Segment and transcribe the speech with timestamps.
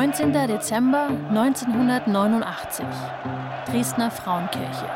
[0.00, 0.32] 19.
[0.32, 2.86] Dezember 1989.
[3.70, 4.86] Dresdner Frauenkirche.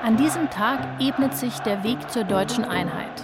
[0.00, 3.20] An diesem Tag ebnet sich der Weg zur deutschen Einheit.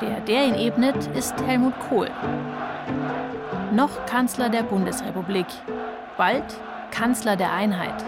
[0.00, 2.08] Der, der ihn ebnet, ist Helmut Kohl.
[3.72, 5.48] Noch Kanzler der Bundesrepublik,
[6.16, 6.44] bald
[6.92, 8.04] Kanzler der Einheit.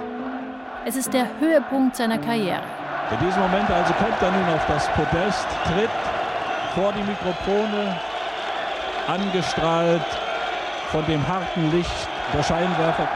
[0.85, 2.63] Es ist der Höhepunkt seiner Karriere.
[3.11, 5.91] In diesem Moment also kommt er nun auf das Podest, tritt
[6.77, 7.97] vor die Mikrofone,
[9.09, 10.03] angestrahlt
[10.91, 13.09] von dem harten Licht der Scheinwerfer.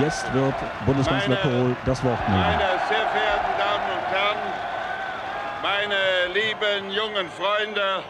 [0.00, 0.54] Jetzt wird
[0.86, 2.40] Bundeskanzler meine, Kohl das Wort nehmen.
[2.40, 2.58] Meine
[2.88, 4.38] sehr verehrten Damen und Herren,
[5.62, 8.02] meine lieben jungen Freunde,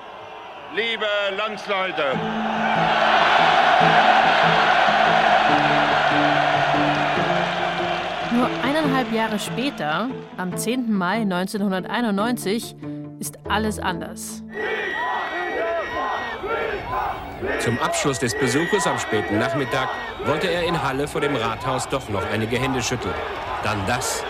[0.74, 2.18] liebe Landsleute.
[8.32, 10.92] Nur eineinhalb Jahre später, am 10.
[10.92, 12.76] Mai 1991,
[13.18, 14.42] ist alles anders.
[17.60, 19.90] Zum Abschluss des Besuches am späten Nachmittag
[20.24, 23.14] wollte er in Halle vor dem Rathaus doch noch einige Hände schütteln.
[23.62, 24.24] Dann das.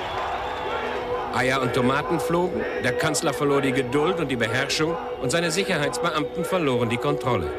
[1.33, 6.45] Eier und Tomaten flogen, der Kanzler verlor die Geduld und die Beherrschung und seine Sicherheitsbeamten
[6.45, 7.53] verloren die Kontrolle.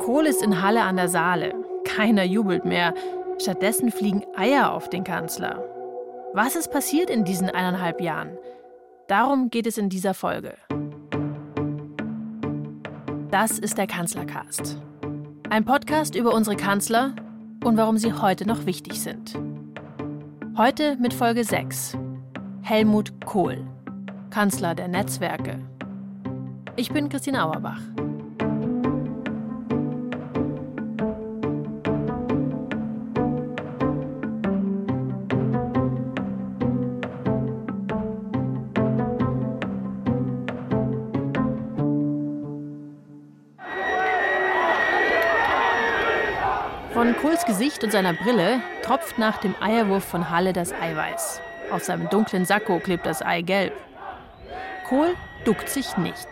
[0.00, 1.54] Kohl ist in Halle an der Saale.
[1.84, 2.94] Keiner jubelt mehr.
[3.40, 5.62] Stattdessen fliegen Eier auf den Kanzler.
[6.34, 8.36] Was ist passiert in diesen eineinhalb Jahren?
[9.06, 10.54] Darum geht es in dieser Folge.
[13.30, 14.78] Das ist der Kanzlercast.
[15.50, 17.14] Ein Podcast über unsere Kanzler
[17.62, 19.38] und warum sie heute noch wichtig sind.
[20.56, 21.98] Heute mit Folge 6.
[22.62, 23.66] Helmut Kohl,
[24.30, 25.58] Kanzler der Netzwerke.
[26.76, 27.82] Ich bin Christine Auerbach.
[47.38, 51.40] Kohls Gesicht und seiner Brille tropft nach dem Eierwurf von Halle das Eiweiß.
[51.70, 53.74] Auf seinem dunklen Sakko klebt das Ei gelb.
[54.88, 56.28] Kohl duckt sich nicht.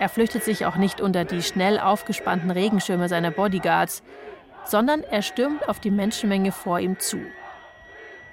[0.00, 4.02] Er flüchtet sich auch nicht unter die schnell aufgespannten Regenschirme seiner Bodyguards,
[4.64, 7.20] sondern er stürmt auf die Menschenmenge vor ihm zu.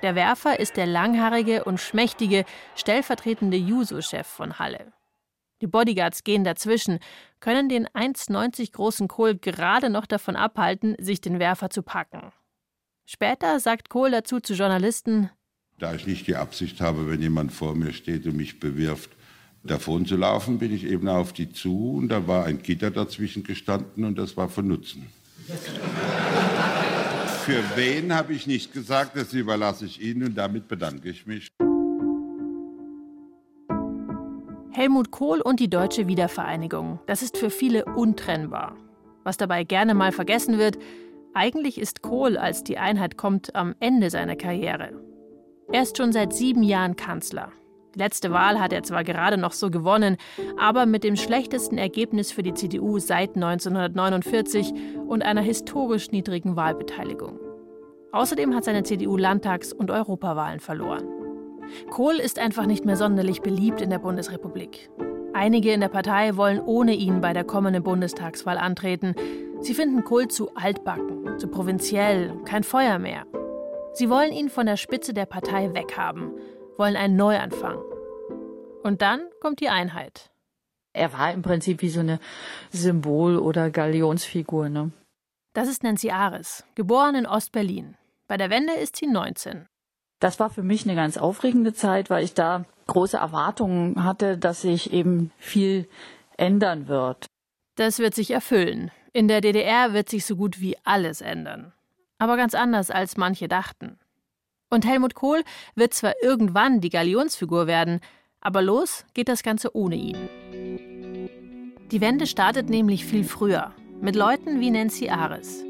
[0.02, 2.46] Der Werfer ist der langhaarige und schmächtige
[2.76, 4.92] stellvertretende Juso-Chef von Halle.
[5.62, 7.00] Die Bodyguards gehen dazwischen,
[7.40, 12.32] können den 1,90 großen Kohl gerade noch davon abhalten, sich den Werfer zu packen.
[13.06, 15.30] Später sagt Kohl dazu zu Journalisten:
[15.78, 19.12] Da ich nicht die Absicht habe, wenn jemand vor mir steht und mich bewirft,
[19.64, 23.44] davon zu laufen, bin ich eben auf die zu und da war ein Gitter dazwischen
[23.44, 25.08] gestanden und das war von Nutzen.
[27.46, 31.52] Für wen habe ich nicht gesagt, das überlasse ich Ihnen und damit bedanke ich mich.
[34.74, 38.78] Helmut Kohl und die deutsche Wiedervereinigung, das ist für viele untrennbar.
[39.26, 40.78] Was dabei gerne mal vergessen wird,
[41.34, 44.94] eigentlich ist Kohl, als die Einheit kommt, am Ende seiner Karriere.
[45.74, 47.52] Er ist schon seit sieben Jahren Kanzler.
[47.94, 50.16] Die letzte Wahl hat er zwar gerade noch so gewonnen,
[50.58, 54.74] aber mit dem schlechtesten Ergebnis für die CDU seit 1949
[55.06, 57.38] und einer historisch niedrigen Wahlbeteiligung.
[58.14, 61.21] Außerdem hat seine CDU Landtags- und Europawahlen verloren.
[61.90, 64.90] Kohl ist einfach nicht mehr sonderlich beliebt in der Bundesrepublik.
[65.34, 69.16] Einige in der Partei wollen ohne ihn bei der kommenden Bundestagswahl antreten.
[69.62, 73.26] Sie finden Kohl zu altbacken, zu provinziell, kein Feuer mehr.
[73.94, 76.32] Sie wollen ihn von der Spitze der Partei weghaben,
[76.78, 77.78] wollen einen Neuanfang.
[78.84, 80.32] Und dann kommt die Einheit.
[80.94, 82.20] Er war im Prinzip wie so eine
[82.72, 84.70] Symbol- oder Galionsfigur.
[84.70, 84.92] Ne?
[85.54, 87.96] Das ist Nancy Ares, geboren in Ostberlin.
[88.28, 89.68] Bei der Wende ist sie 19.
[90.22, 94.62] Das war für mich eine ganz aufregende Zeit, weil ich da große Erwartungen hatte, dass
[94.62, 95.90] sich eben viel
[96.38, 97.26] ändern wird.
[97.76, 98.92] Das wird sich erfüllen.
[99.14, 101.74] In der DDR wird sich so gut wie alles ändern.
[102.20, 103.98] Aber ganz anders, als manche dachten.
[104.70, 105.42] Und Helmut Kohl
[105.74, 108.00] wird zwar irgendwann die Galionsfigur werden,
[108.42, 110.30] aber los geht das Ganze ohne ihn.
[111.92, 115.64] Die Wende startet nämlich viel früher, mit Leuten wie Nancy Ares.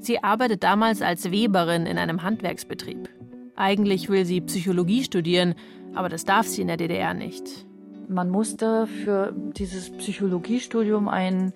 [0.00, 3.10] Sie arbeitet damals als Weberin in einem Handwerksbetrieb.
[3.60, 5.54] Eigentlich will sie Psychologie studieren,
[5.94, 7.66] aber das darf sie in der DDR nicht.
[8.08, 11.52] Man musste für dieses Psychologiestudium ein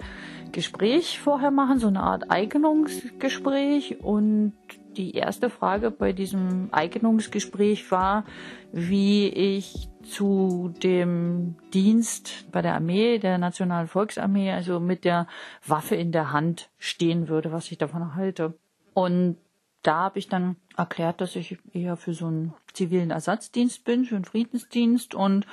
[0.52, 4.02] Gespräch vorher machen, so eine Art Eignungsgespräch.
[4.02, 4.52] Und
[4.98, 8.26] die erste Frage bei diesem Eignungsgespräch war,
[8.70, 15.26] wie ich zu dem Dienst bei der Armee, der Nationalen Volksarmee, also mit der
[15.66, 18.52] Waffe in der Hand stehen würde, was ich davon halte.
[18.92, 19.38] Und
[19.86, 24.16] da habe ich dann erklärt, dass ich eher für so einen zivilen Ersatzdienst bin, für
[24.16, 25.46] einen Friedensdienst und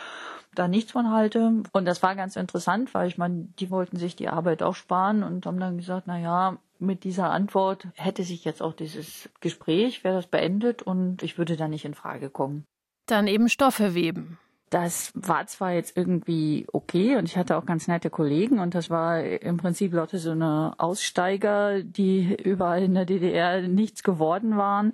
[0.55, 1.63] da nichts von halte.
[1.71, 5.23] Und das war ganz interessant, weil ich meine, die wollten sich die Arbeit auch sparen
[5.23, 10.03] und haben dann gesagt, na ja, mit dieser Antwort hätte sich jetzt auch dieses Gespräch,
[10.03, 12.65] wäre das beendet und ich würde da nicht in Frage kommen.
[13.05, 14.39] Dann eben Stoffe weben.
[14.71, 18.89] Das war zwar jetzt irgendwie okay und ich hatte auch ganz nette Kollegen und das
[18.89, 24.93] war im Prinzip Leute so eine Aussteiger, die überall in der DDR nichts geworden waren.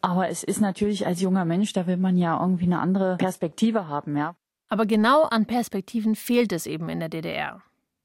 [0.00, 3.86] Aber es ist natürlich als junger Mensch, da will man ja irgendwie eine andere Perspektive
[3.86, 4.34] haben, ja.
[4.68, 7.62] Aber genau an Perspektiven fehlt es eben in der DDR.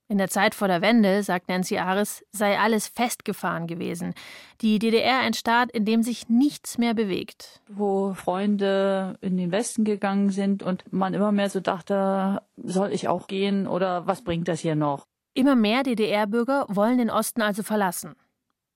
[0.09, 4.13] In der Zeit vor der Wende, sagt Nancy Ares, sei alles festgefahren gewesen.
[4.61, 7.61] Die DDR ein Staat, in dem sich nichts mehr bewegt.
[7.67, 13.09] Wo Freunde in den Westen gegangen sind und man immer mehr so dachte, soll ich
[13.09, 15.05] auch gehen oder was bringt das hier noch?
[15.33, 18.15] Immer mehr DDR-Bürger wollen den Osten also verlassen.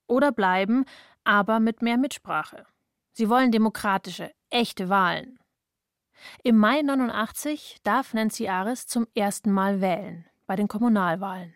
[0.08, 0.84] Oder bleiben,
[1.24, 2.66] aber mit mehr Mitsprache.
[3.14, 5.40] Sie wollen demokratische, echte Wahlen.
[6.44, 11.56] Im Mai 89 darf Nancy Ares zum ersten Mal wählen bei den Kommunalwahlen.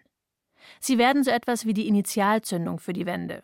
[0.79, 3.43] Sie werden so etwas wie die Initialzündung für die Wende.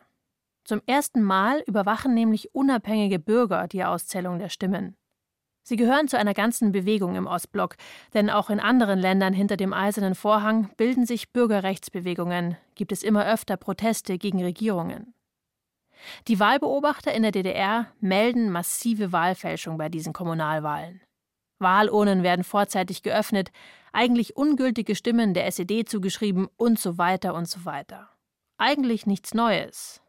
[0.63, 4.95] Zum ersten Mal überwachen nämlich unabhängige Bürger die Auszählung der Stimmen.
[5.61, 7.75] Sie gehören zu einer ganzen Bewegung im Ostblock,
[8.13, 13.25] denn auch in anderen Ländern hinter dem eisernen Vorhang bilden sich Bürgerrechtsbewegungen, gibt es immer
[13.25, 15.13] öfter Proteste gegen Regierungen.
[16.29, 21.01] Die Wahlbeobachter in der DDR melden massive Wahlfälschung bei diesen Kommunalwahlen.
[21.61, 23.51] Wahlurnen werden vorzeitig geöffnet,
[23.93, 28.09] eigentlich ungültige Stimmen der SED zugeschrieben und so weiter und so weiter.
[28.57, 30.01] Eigentlich nichts Neues.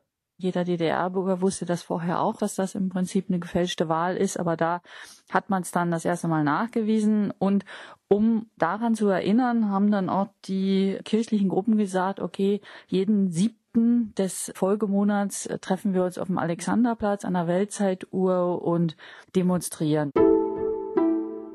[0.42, 4.56] Jeder DDR-Bürger wusste das vorher auch, dass das im Prinzip eine gefälschte Wahl ist, aber
[4.56, 4.82] da
[5.30, 7.32] hat man es dann das erste Mal nachgewiesen.
[7.38, 7.64] Und
[8.08, 14.52] um daran zu erinnern, haben dann auch die kirchlichen Gruppen gesagt, okay, jeden siebten des
[14.56, 18.96] Folgemonats treffen wir uns auf dem Alexanderplatz an der Weltzeituhr und
[19.36, 20.10] demonstrieren.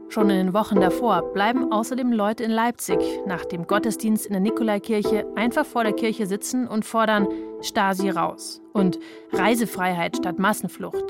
[0.10, 4.42] Schon in den Wochen davor bleiben außerdem Leute in Leipzig nach dem Gottesdienst in der
[4.42, 7.28] Nikolaikirche einfach vor der Kirche sitzen und fordern
[7.62, 9.00] Stasi raus und
[9.34, 11.04] Reisefreiheit statt Massenflucht.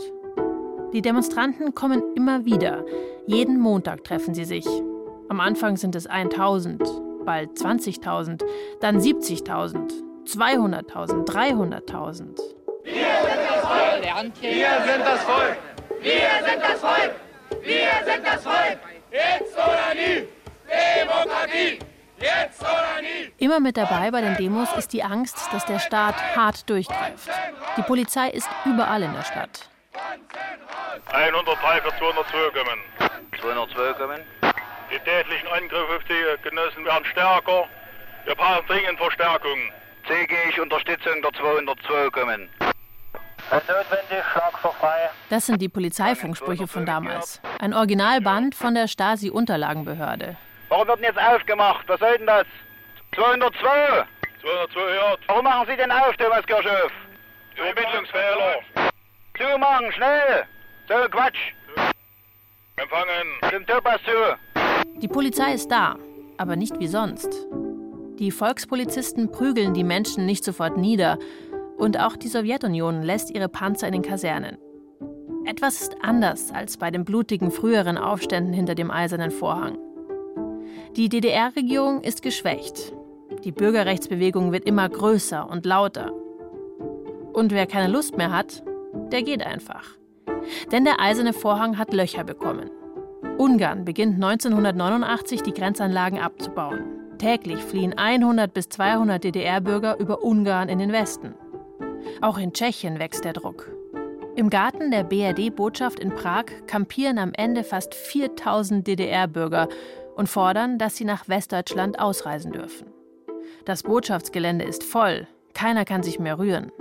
[0.93, 2.83] Die Demonstranten kommen immer wieder.
[3.27, 4.65] Jeden Montag treffen sie sich.
[5.29, 6.81] Am Anfang sind es 1000,
[7.23, 8.43] bald 20.000,
[8.79, 9.91] dann 70.000,
[10.25, 12.39] 200.000, 300.000.
[12.83, 14.37] Wir sind das Volk!
[14.41, 15.57] Wir sind das Volk!
[16.01, 17.26] Wir sind das Volk!
[17.67, 18.79] Wir sind das Volk!
[19.11, 20.25] Jetzt oder nie!
[20.69, 21.79] Demokratie!
[22.17, 23.29] Jetzt oder nie!
[23.39, 27.29] Immer mit dabei bei den Demos ist die Angst, dass der Staat hart durchgreift.
[27.75, 29.67] Die Polizei ist überall in der Stadt.
[31.07, 32.79] 103 für 202 kommen.
[33.41, 34.21] 202 kommen.
[34.89, 37.67] Die tätlichen Angriffe auf die Genossen werden stärker.
[38.23, 39.59] Wir brauchen dringend Verstärkung.
[40.07, 42.49] CG ich Unterstützung der 202 kommen.
[45.29, 47.41] Das sind die Polizeifunksprüche von damals.
[47.59, 50.35] Ein Originalband von der Stasi-Unterlagenbehörde.
[50.69, 51.87] Warum wird denn jetzt aufgemacht?
[51.87, 52.45] Was soll denn das?
[53.15, 54.05] 202!
[54.41, 55.19] 202 hört.
[55.27, 56.91] Warum machen Sie denn auf, Thomas Kirchhoff?
[57.55, 58.91] Übermittlungsfehler.
[59.37, 60.45] Zumachen, schnell!
[60.87, 61.53] So Quatsch!
[62.75, 63.51] Empfangen.
[63.51, 64.99] Dem Thomas zu!
[64.99, 65.95] Die Polizei ist da,
[66.37, 67.29] aber nicht wie sonst.
[68.19, 71.19] Die Volkspolizisten prügeln die Menschen nicht sofort nieder,
[71.77, 74.57] und auch die Sowjetunion lässt ihre Panzer in den Kasernen.
[75.45, 79.77] Etwas ist anders als bei den blutigen früheren Aufständen hinter dem eisernen Vorhang.
[80.95, 82.93] Die DDR-Regierung ist geschwächt.
[83.43, 86.11] Die Bürgerrechtsbewegung wird immer größer und lauter.
[87.33, 88.63] Und wer keine Lust mehr hat,
[89.11, 89.85] der geht einfach.
[90.71, 92.69] Denn der eiserne Vorhang hat Löcher bekommen.
[93.37, 96.97] Ungarn beginnt 1989 die Grenzanlagen abzubauen.
[97.19, 101.35] Täglich fliehen 100 bis 200 DDR-Bürger über Ungarn in den Westen.
[102.21, 103.69] Auch in Tschechien wächst der Druck.
[104.37, 109.67] Im Garten der BRD-Botschaft in Prag kampieren am Ende fast 4000 DDR-Bürger
[110.15, 112.87] und fordern, dass sie nach Westdeutschland ausreisen dürfen.
[113.65, 116.71] Das Botschaftsgelände ist voll, keiner kann sich mehr rühren.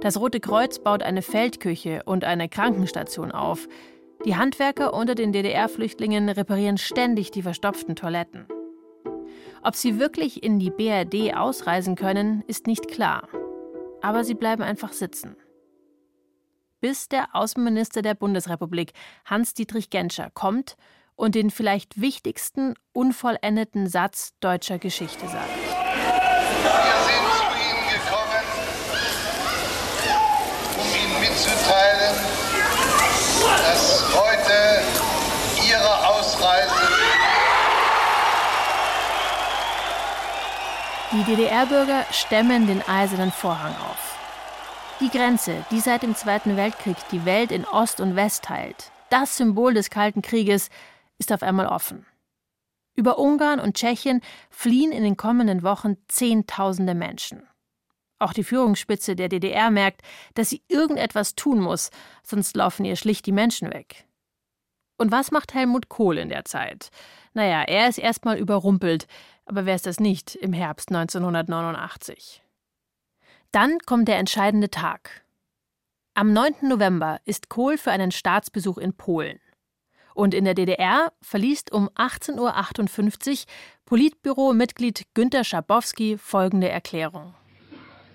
[0.00, 3.68] Das Rote Kreuz baut eine Feldküche und eine Krankenstation auf.
[4.24, 8.46] Die Handwerker unter den DDR-Flüchtlingen reparieren ständig die verstopften Toiletten.
[9.62, 13.28] Ob sie wirklich in die BRD ausreisen können, ist nicht klar
[14.02, 15.36] aber sie bleiben einfach sitzen.
[16.80, 18.92] Bis der Außenminister der Bundesrepublik,
[19.24, 20.76] Hans-Dietrich Genscher, kommt
[21.14, 25.48] und den vielleicht wichtigsten unvollendeten Satz deutscher Geschichte sagt.
[25.56, 28.44] Wir sind zu Ihnen gekommen,
[30.78, 32.16] um Ihnen mitzuteilen,
[33.58, 33.91] dass
[41.12, 44.18] Die DDR-Bürger stemmen den eisernen Vorhang auf.
[44.98, 49.36] Die Grenze, die seit dem Zweiten Weltkrieg die Welt in Ost und West teilt, das
[49.36, 50.70] Symbol des Kalten Krieges,
[51.18, 52.06] ist auf einmal offen.
[52.94, 57.46] Über Ungarn und Tschechien fliehen in den kommenden Wochen Zehntausende Menschen.
[58.18, 60.00] Auch die Führungsspitze der DDR merkt,
[60.32, 61.90] dass sie irgendetwas tun muss,
[62.22, 64.06] sonst laufen ihr schlicht die Menschen weg.
[64.96, 66.90] Und was macht Helmut Kohl in der Zeit?
[67.34, 69.06] Naja, er ist erstmal überrumpelt,
[69.52, 72.42] aber wer ist das nicht im Herbst 1989?
[73.50, 75.24] Dann kommt der entscheidende Tag.
[76.14, 76.68] Am 9.
[76.70, 79.40] November ist Kohl für einen Staatsbesuch in Polen.
[80.14, 83.36] Und in der DDR verliest um 18.58 Uhr
[83.84, 87.34] Politbüro-Mitglied Günter Schabowski folgende Erklärung.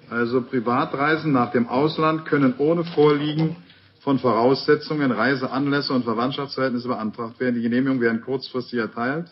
[0.09, 3.57] Also Privatreisen nach dem Ausland können ohne Vorliegen
[3.99, 7.57] von Voraussetzungen, Reiseanlässe und Verwandtschaftsverhältnisse beantragt werden.
[7.57, 9.29] Die Genehmigungen werden kurzfristig erteilt.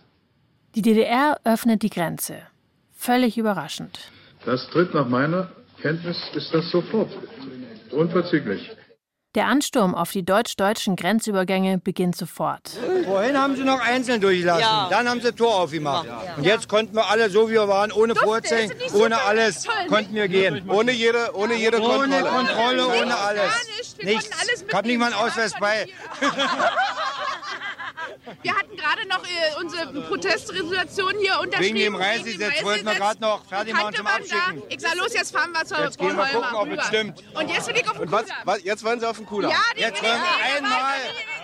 [0.75, 2.35] Die DDR öffnet die Grenze.
[2.93, 3.97] Völlig überraschend.
[4.45, 5.49] Das tritt nach meiner
[5.81, 7.09] Kenntnis ist das sofort.
[7.91, 8.71] Unverzüglich.
[9.35, 12.71] Der Ansturm auf die deutsch-deutschen Grenzübergänge beginnt sofort.
[13.05, 14.87] Vorhin haben sie noch einzeln durchlassen, ja.
[14.89, 16.07] dann haben sie Tor aufgemacht.
[16.07, 16.35] Ja.
[16.35, 20.27] Und jetzt konnten wir alle so, wie wir waren, ohne Vorzeichen, ohne alles, konnten wir
[20.27, 20.69] gehen.
[20.69, 22.21] Ohne jede, ohne jede Kontrolle.
[22.21, 23.95] Ohne Kontrolle, ohne alles.
[24.01, 24.29] Nichts.
[24.67, 25.87] Ich habe nicht mal einen Ausweis bei.
[28.41, 31.75] Wir hatten gerade noch äh, unsere Protestresolution hier unterschrieben.
[31.75, 34.63] Wegen dem Reisegesetz wollten wir gerade noch fertig machen zum Abschicken.
[34.69, 37.23] Ich sag, los, jetzt fahren wir zur Jetzt gehen wir gucken, ob es stimmt.
[37.33, 39.51] Und jetzt will ich auf den was, was, Jetzt wollen Sie auf den Kudamm?
[39.51, 40.97] Ja, jetzt wollen wir einmal.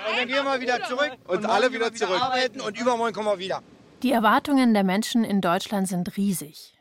[0.09, 1.11] Und dann gehen wir wieder zurück.
[1.27, 2.21] Und, und alle wieder zurück.
[2.21, 3.61] Arbeiten und übermorgen kommen wir wieder.
[4.03, 6.79] Die Erwartungen der Menschen in Deutschland sind riesig.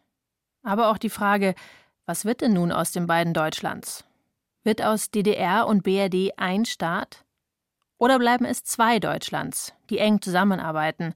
[0.63, 1.55] Aber auch die Frage,
[2.07, 4.05] was wird denn nun aus den beiden Deutschlands?
[4.65, 7.25] Wird aus DDR und BRD ein Staat?
[8.01, 11.13] Oder bleiben es zwei Deutschlands, die eng zusammenarbeiten?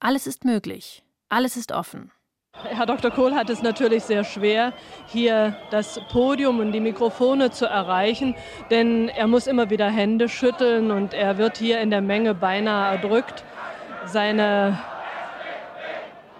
[0.00, 1.02] Alles ist möglich.
[1.30, 2.12] Alles ist offen.
[2.52, 3.10] Herr Dr.
[3.10, 4.74] Kohl hat es natürlich sehr schwer,
[5.06, 8.34] hier das Podium und die Mikrofone zu erreichen,
[8.70, 12.96] denn er muss immer wieder Hände schütteln und er wird hier in der Menge beinahe
[12.96, 13.42] erdrückt.
[14.04, 14.78] Seine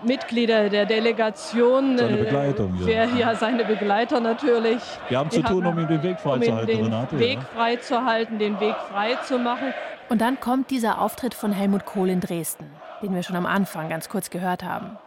[0.02, 1.99] Mitglieder der Delegation.
[1.99, 3.04] Seine äh, Begleitung, ja.
[3.04, 3.35] ja.
[3.35, 4.83] seine Begleiter natürlich.
[5.09, 7.45] Wir haben zu tun, um ihm den Weg freizuhalten, um Den Weg ja.
[7.54, 9.73] freizuhalten, den Weg frei zu machen.
[10.09, 12.71] Und dann kommt dieser Auftritt von Helmut Kohl in Dresden,
[13.02, 14.99] den wir schon am Anfang ganz kurz gehört haben.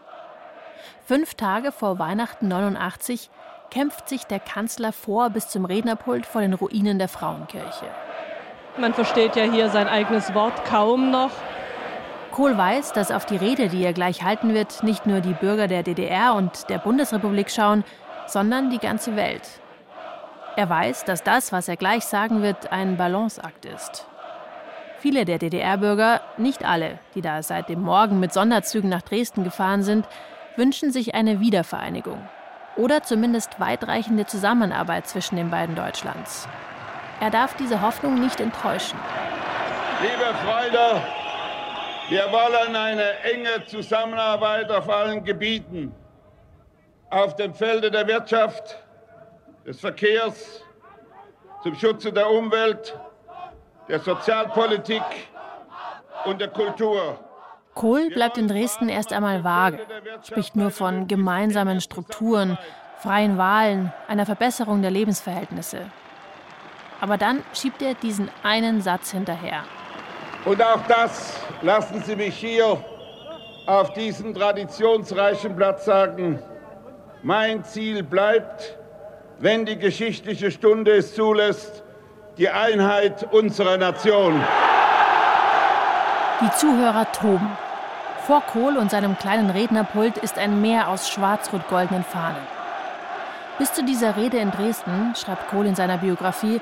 [1.05, 3.29] Fünf Tage vor Weihnachten 89
[3.69, 7.87] kämpft sich der Kanzler vor bis zum Rednerpult vor den Ruinen der Frauenkirche.
[8.77, 11.31] Man versteht ja hier sein eigenes Wort kaum noch.
[12.33, 15.67] Kohl weiß, dass auf die Rede, die er gleich halten wird, nicht nur die Bürger
[15.67, 17.83] der DDR und der Bundesrepublik schauen,
[18.25, 19.47] sondern die ganze Welt.
[20.55, 24.07] Er weiß, dass das, was er gleich sagen wird, ein Balanceakt ist.
[24.97, 29.83] Viele der DDR-Bürger, nicht alle, die da seit dem Morgen mit Sonderzügen nach Dresden gefahren
[29.83, 30.07] sind,
[30.55, 32.17] wünschen sich eine Wiedervereinigung
[32.75, 36.47] oder zumindest weitreichende Zusammenarbeit zwischen den beiden Deutschlands.
[37.19, 38.97] Er darf diese Hoffnung nicht enttäuschen.
[40.01, 41.03] Liebe Freunde,
[42.09, 45.93] wir wollen eine enge Zusammenarbeit auf allen Gebieten,
[47.09, 48.77] auf dem Felde der Wirtschaft,
[49.65, 50.61] des Verkehrs,
[51.61, 52.97] zum Schutze der Umwelt,
[53.87, 55.03] der Sozialpolitik
[56.25, 57.19] und der Kultur.
[57.73, 59.79] Kohl bleibt in Dresden erst einmal vage,
[60.23, 62.57] spricht nur von gemeinsamen Strukturen,
[62.99, 65.89] freien Wahlen, einer Verbesserung der Lebensverhältnisse.
[67.01, 69.63] Aber dann schiebt er diesen einen Satz hinterher.
[70.45, 72.77] Und auch das lassen Sie mich hier
[73.65, 76.39] auf diesem traditionsreichen Platz sagen.
[77.21, 78.77] Mein Ziel bleibt,
[79.39, 81.83] wenn die geschichtliche Stunde es zulässt,
[82.37, 84.41] die Einheit unserer Nation.
[86.41, 87.57] Die Zuhörer toben.
[88.27, 92.41] Vor Kohl und seinem kleinen Rednerpult ist ein Meer aus schwarz-rot-goldenen Fahnen.
[93.57, 96.59] Bis zu dieser Rede in Dresden, schreibt Kohl in seiner Biografie,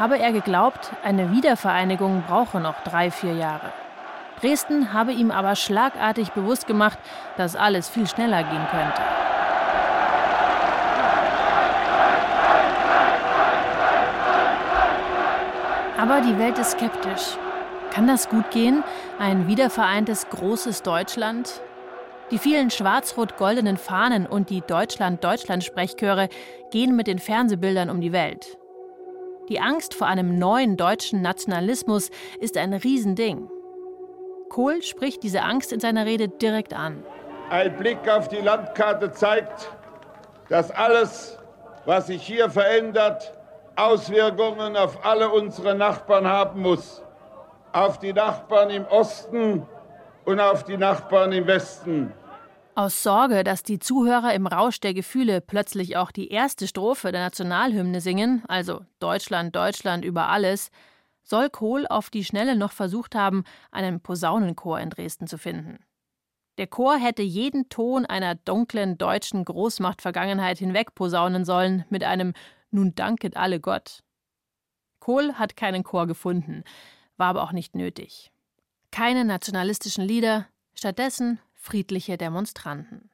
[0.00, 3.70] habe er geglaubt, eine Wiedervereinigung brauche noch drei, vier Jahre.
[4.40, 6.98] Dresden habe ihm aber schlagartig bewusst gemacht,
[7.36, 9.02] dass alles viel schneller gehen könnte.
[15.98, 17.36] Aber die Welt ist skeptisch.
[17.90, 18.82] Kann das gut gehen?
[19.18, 21.60] Ein wiedervereintes großes Deutschland?
[22.30, 26.30] Die vielen schwarz-rot-goldenen Fahnen und die Deutschland-Deutschland-Sprechchöre
[26.70, 28.59] gehen mit den Fernsehbildern um die Welt.
[29.50, 33.50] Die Angst vor einem neuen deutschen Nationalismus ist ein Riesending.
[34.48, 37.04] Kohl spricht diese Angst in seiner Rede direkt an.
[37.50, 39.72] Ein Blick auf die Landkarte zeigt,
[40.48, 41.36] dass alles,
[41.84, 43.34] was sich hier verändert,
[43.74, 47.02] Auswirkungen auf alle unsere Nachbarn haben muss.
[47.72, 49.66] Auf die Nachbarn im Osten
[50.26, 52.12] und auf die Nachbarn im Westen.
[52.80, 57.20] Aus Sorge, dass die Zuhörer im Rausch der Gefühle plötzlich auch die erste Strophe der
[57.20, 60.70] Nationalhymne singen, also Deutschland, Deutschland über alles,
[61.22, 65.80] soll Kohl auf die Schnelle noch versucht haben, einen Posaunenchor in Dresden zu finden.
[66.56, 72.32] Der Chor hätte jeden Ton einer dunklen deutschen Großmachtvergangenheit hinwegposaunen sollen mit einem
[72.70, 74.02] Nun danket alle Gott.
[75.00, 76.64] Kohl hat keinen Chor gefunden,
[77.18, 78.32] war aber auch nicht nötig.
[78.90, 83.10] Keine nationalistischen Lieder, stattdessen friedliche Demonstranten.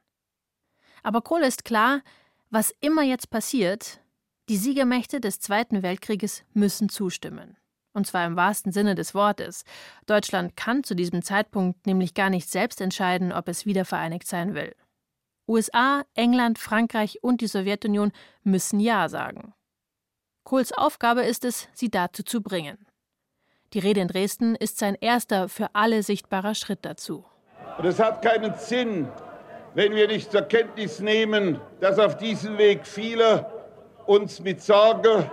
[1.03, 2.03] Aber Kohl ist klar,
[2.49, 4.01] was immer jetzt passiert,
[4.49, 7.57] die Siegermächte des Zweiten Weltkrieges müssen zustimmen.
[7.93, 9.65] Und zwar im wahrsten Sinne des Wortes.
[10.07, 14.75] Deutschland kann zu diesem Zeitpunkt nämlich gar nicht selbst entscheiden, ob es wiedervereinigt sein will.
[15.49, 18.13] USA, England, Frankreich und die Sowjetunion
[18.43, 19.55] müssen Ja sagen.
[20.45, 22.87] Kohls Aufgabe ist es, sie dazu zu bringen.
[23.73, 27.25] Die Rede in Dresden ist sein erster für alle sichtbarer Schritt dazu.
[27.79, 29.09] Und es hat keinen Sinn,
[29.75, 33.47] wenn wir nicht zur Kenntnis nehmen, dass auf diesem Weg viele
[34.07, 35.31] uns mit Sorge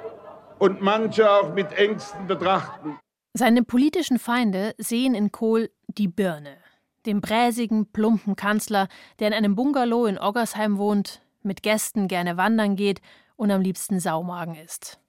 [0.59, 2.99] und manche auch mit Ängsten betrachten.
[3.33, 6.57] Seine politischen Feinde sehen in Kohl die Birne,
[7.05, 8.87] den bräsigen, plumpen Kanzler,
[9.19, 13.01] der in einem Bungalow in Oggersheim wohnt, mit Gästen gerne wandern geht
[13.35, 14.99] und am liebsten Saumagen isst.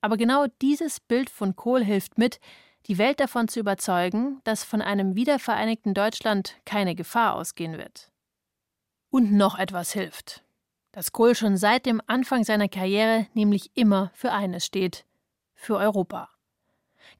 [0.00, 2.38] Aber genau dieses Bild von Kohl hilft mit,
[2.86, 8.10] die Welt davon zu überzeugen, dass von einem wiedervereinigten Deutschland keine Gefahr ausgehen wird.
[9.10, 10.44] Und noch etwas hilft.
[10.92, 15.04] Dass Kohl schon seit dem Anfang seiner Karriere nämlich immer für eines steht:
[15.54, 16.30] für Europa.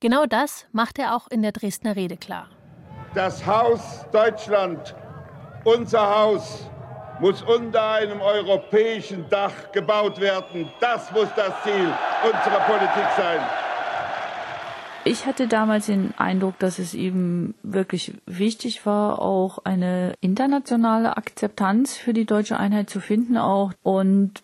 [0.00, 2.49] Genau das macht er auch in der Dresdner Rede klar.
[3.15, 4.95] Das Haus Deutschland,
[5.65, 6.71] unser Haus,
[7.21, 10.71] muss unter einem europäischen Dach gebaut werden.
[10.81, 13.41] Das muss das Ziel unserer Politik sein.
[15.05, 21.97] Ich hatte damals den Eindruck, dass es ihm wirklich wichtig war, auch eine internationale Akzeptanz
[21.97, 23.73] für die deutsche Einheit zu finden auch.
[23.83, 24.43] Und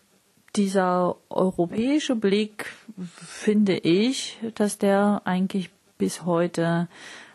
[0.55, 6.87] dieser europäische Blick, finde ich, dass der eigentlich bis heute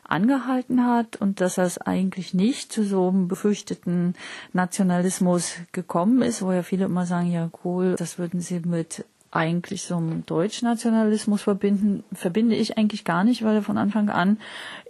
[0.05, 4.15] angehalten hat und dass es eigentlich nicht zu so einem befürchteten
[4.53, 9.83] Nationalismus gekommen ist, wo ja viele immer sagen, ja cool, das würden sie mit eigentlich
[9.83, 14.39] so einem Deutschnationalismus verbinden, verbinde ich eigentlich gar nicht, weil er von Anfang an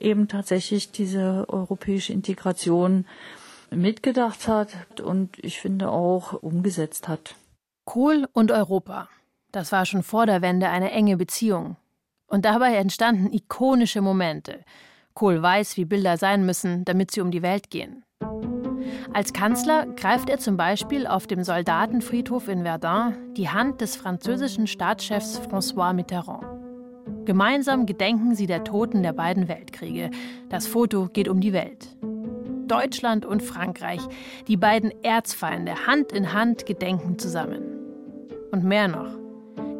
[0.01, 3.05] eben tatsächlich diese europäische Integration
[3.71, 7.35] mitgedacht hat und ich finde auch umgesetzt hat.
[7.85, 9.09] Kohl und Europa.
[9.53, 11.77] Das war schon vor der Wende eine enge Beziehung.
[12.27, 14.61] Und dabei entstanden ikonische Momente.
[15.15, 18.05] Kohl weiß, wie Bilder sein müssen, damit sie um die Welt gehen.
[19.13, 24.67] Als Kanzler greift er zum Beispiel auf dem Soldatenfriedhof in Verdun die Hand des französischen
[24.67, 26.45] Staatschefs François Mitterrand.
[27.25, 30.11] Gemeinsam gedenken sie der Toten der beiden Weltkriege.
[30.49, 31.97] Das Foto geht um die Welt.
[32.67, 34.01] Deutschland und Frankreich,
[34.47, 37.63] die beiden Erzfeinde, Hand in Hand gedenken zusammen.
[38.53, 39.19] Und mehr noch.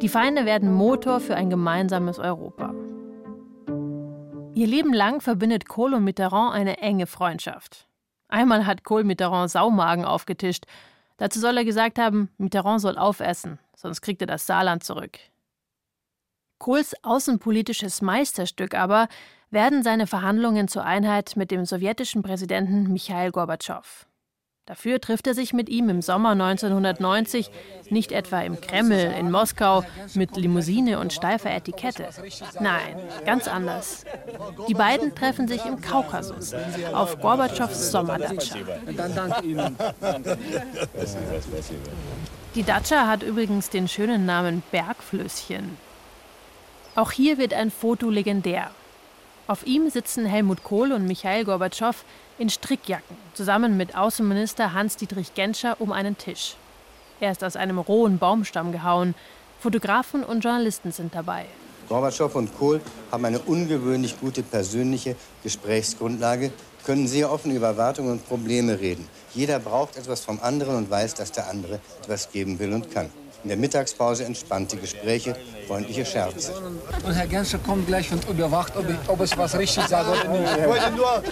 [0.01, 2.73] Die Feinde werden Motor für ein gemeinsames Europa.
[4.53, 7.87] Ihr Leben lang verbindet Kohl und Mitterrand eine enge Freundschaft.
[8.31, 10.65] Einmal hat Kohl Mitterrand Saumagen aufgetischt.
[11.17, 15.19] Dazu soll er gesagt haben, Mitterrand soll aufessen, sonst kriegt er das Saarland zurück.
[16.57, 19.07] Kohls außenpolitisches Meisterstück aber
[19.49, 24.07] werden seine Verhandlungen zur Einheit mit dem sowjetischen Präsidenten Michail Gorbatschow.
[24.67, 27.49] Dafür trifft er sich mit ihm im Sommer 1990
[27.89, 32.09] nicht etwa im Kreml in Moskau mit Limousine und steifer Etikette.
[32.59, 32.95] Nein,
[33.25, 34.05] ganz anders.
[34.67, 36.53] Die beiden treffen sich im Kaukasus
[36.93, 38.59] auf Gorbatschows Sommerdatscha.
[42.53, 45.75] Die Datscha hat übrigens den schönen Namen Bergflüsschen.
[46.95, 48.69] Auch hier wird ein Foto legendär.
[49.47, 52.05] Auf ihm sitzen Helmut Kohl und Michail Gorbatschow
[52.41, 56.55] in Strickjacken, zusammen mit Außenminister Hans-Dietrich Genscher um einen Tisch.
[57.19, 59.13] Er ist aus einem rohen Baumstamm gehauen.
[59.59, 61.45] Fotografen und Journalisten sind dabei.
[61.87, 66.51] Gorbatschow und Kohl haben eine ungewöhnlich gute persönliche Gesprächsgrundlage,
[66.83, 69.07] können sehr offen über Erwartungen und Probleme reden.
[69.35, 73.11] Jeder braucht etwas vom anderen und weiß, dass der andere etwas geben will und kann.
[73.43, 75.35] In der Mittagspause entspannte Gespräche,
[75.67, 76.53] freundliche Scherze.
[77.03, 80.27] Und Herr Genscher kommt gleich und überwacht, ob ich, ob ich was richtig sage oder
[80.29, 80.57] nicht.
[80.57, 81.23] Ich wollte nur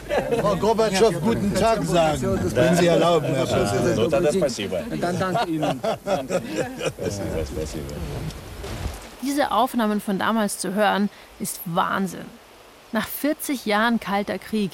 [0.41, 5.03] Frau Gorbatschow guten Tag sagen, wenn Sie erlauben, Herr Präsident.
[5.03, 5.81] Dann danke Ihnen.
[9.21, 12.25] Diese Aufnahmen von damals zu hören, ist Wahnsinn.
[12.91, 14.71] Nach 40 Jahren Kalter Krieg,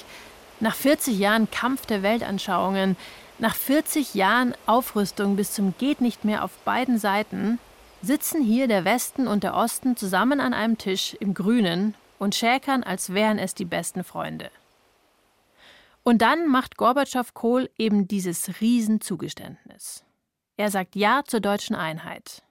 [0.61, 2.95] nach 40 Jahren Kampf der Weltanschauungen,
[3.39, 7.59] nach 40 Jahren Aufrüstung bis zum geht nicht mehr auf beiden Seiten
[8.01, 12.83] sitzen hier der Westen und der Osten zusammen an einem Tisch im Grünen und schäkern,
[12.83, 14.49] als wären es die besten Freunde.
[16.03, 20.03] Und dann macht Gorbatschow Kohl eben dieses Riesenzugeständnis.
[20.55, 22.43] Er sagt Ja zur deutschen Einheit.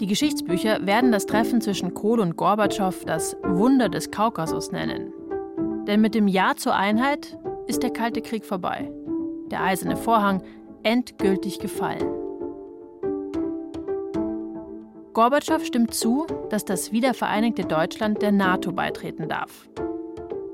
[0.00, 5.12] Die Geschichtsbücher werden das Treffen zwischen Kohl und Gorbatschow das Wunder des Kaukasus nennen.
[5.86, 8.90] Denn mit dem Ja zur Einheit ist der Kalte Krieg vorbei.
[9.50, 10.42] Der eiserne Vorhang
[10.82, 12.06] endgültig gefallen.
[15.14, 19.68] Gorbatschow stimmt zu, dass das wiedervereinigte Deutschland der NATO beitreten darf.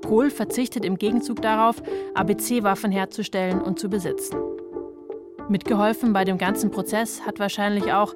[0.07, 1.83] Kohl verzichtet im Gegenzug darauf,
[2.15, 4.39] ABC-Waffen herzustellen und zu besitzen.
[5.49, 8.15] Mitgeholfen bei dem ganzen Prozess hat wahrscheinlich auch,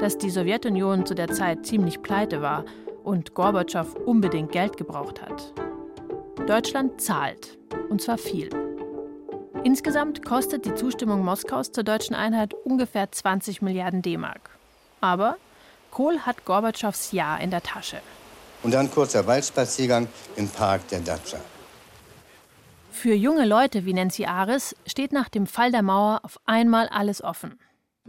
[0.00, 2.64] dass die Sowjetunion zu der Zeit ziemlich pleite war
[3.04, 5.54] und Gorbatschow unbedingt Geld gebraucht hat.
[6.46, 7.58] Deutschland zahlt,
[7.88, 8.63] und zwar viel.
[9.64, 14.50] Insgesamt kostet die Zustimmung Moskaus zur deutschen Einheit ungefähr 20 Milliarden D-Mark.
[15.00, 15.38] Aber
[15.90, 17.96] Kohl hat Gorbatschows Ja in der Tasche.
[18.62, 21.38] Und dann kurzer Waldspaziergang im Park der Datscha.
[22.90, 27.24] Für junge Leute wie Nancy Ares steht nach dem Fall der Mauer auf einmal alles
[27.24, 27.58] offen.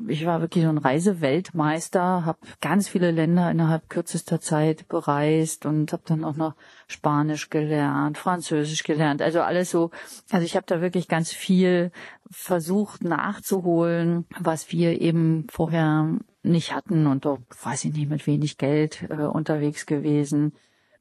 [0.08, 5.94] Ich war wirklich so ein Reiseweltmeister, habe ganz viele Länder innerhalb kürzester Zeit bereist und
[5.94, 6.56] habe dann auch noch
[6.88, 9.92] Spanisch gelernt, Französisch gelernt, also alles so.
[10.32, 11.92] Also ich habe da wirklich ganz viel
[12.30, 18.58] versucht nachzuholen, was wir eben vorher nicht hatten und doch, weiß ich nicht, mit wenig
[18.58, 20.54] Geld äh, unterwegs gewesen.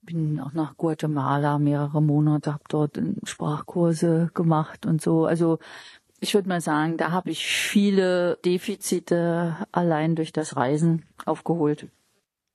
[0.03, 5.27] Bin auch nach Guatemala mehrere Monate, habe dort Sprachkurse gemacht und so.
[5.27, 5.59] Also
[6.25, 11.89] ich würde mal sagen, da habe ich viele Defizite allein durch das Reisen aufgeholt.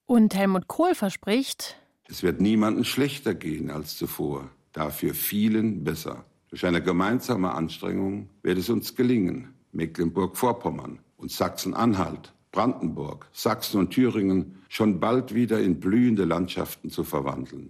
[0.08, 1.78] Und Helmut Kohl verspricht,
[2.08, 6.26] es wird niemandem schlechter gehen als zuvor, dafür vielen besser.
[6.50, 14.64] Durch eine gemeinsame Anstrengung wird es uns gelingen, Mecklenburg-Vorpommern und Sachsen-Anhalt, Brandenburg, Sachsen und Thüringen
[14.68, 17.70] schon bald wieder in blühende Landschaften zu verwandeln.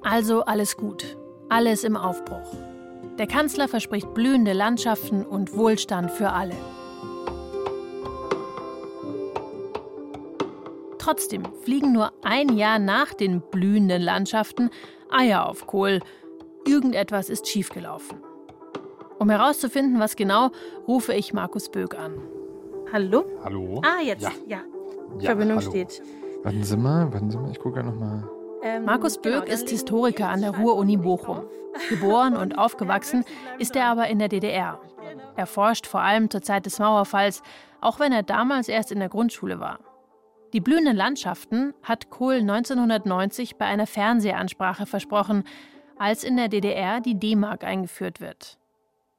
[0.00, 1.18] Also alles gut,
[1.50, 2.77] alles im Aufbruch.
[3.18, 6.54] Der Kanzler verspricht blühende Landschaften und Wohlstand für alle.
[10.98, 14.70] Trotzdem fliegen nur ein Jahr nach den blühenden Landschaften
[15.10, 16.00] Eier auf Kohl.
[16.64, 18.18] Irgendetwas ist schiefgelaufen.
[19.18, 20.50] Um herauszufinden, was genau,
[20.86, 22.20] rufe ich Markus Böck an.
[22.92, 23.24] Hallo?
[23.42, 23.82] Hallo?
[23.84, 24.30] Ah, jetzt, ja.
[24.46, 24.60] ja.
[25.18, 25.70] ja Verbindung hallo.
[25.70, 26.02] steht.
[26.44, 28.37] Warten Sie mal, warten Sie mal, ich gucke noch mal.
[28.62, 31.44] Ähm, Markus Böck genau, ist Historiker an der Ruhr-Uni Bochum.
[31.88, 33.24] Geboren und aufgewachsen
[33.58, 34.80] ist er aber in der DDR.
[35.36, 37.42] Er forscht vor allem zur Zeit des Mauerfalls,
[37.80, 39.78] auch wenn er damals erst in der Grundschule war.
[40.52, 45.44] Die blühenden Landschaften hat Kohl 1990 bei einer Fernsehansprache versprochen,
[45.98, 48.58] als in der DDR die D-Mark eingeführt wird.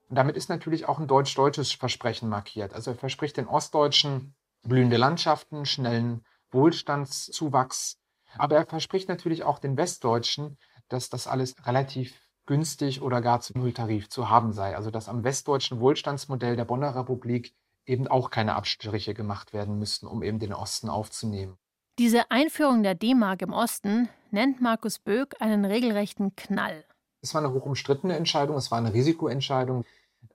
[0.09, 2.73] Und damit ist natürlich auch ein deutsch-deutsches Versprechen markiert.
[2.73, 7.99] Also er verspricht den Ostdeutschen blühende Landschaften, schnellen Wohlstandszuwachs.
[8.37, 13.57] Aber er verspricht natürlich auch den Westdeutschen, dass das alles relativ günstig oder gar zu
[13.57, 14.75] Nulltarif zu haben sei.
[14.75, 17.53] Also dass am westdeutschen Wohlstandsmodell der Bonner Republik
[17.85, 21.57] eben auch keine Abstriche gemacht werden müssten, um eben den Osten aufzunehmen.
[21.97, 26.85] Diese Einführung der D-Mark im Osten nennt Markus Böck einen regelrechten Knall.
[27.21, 29.83] Es war eine hochumstrittene Entscheidung, es war eine Risikoentscheidung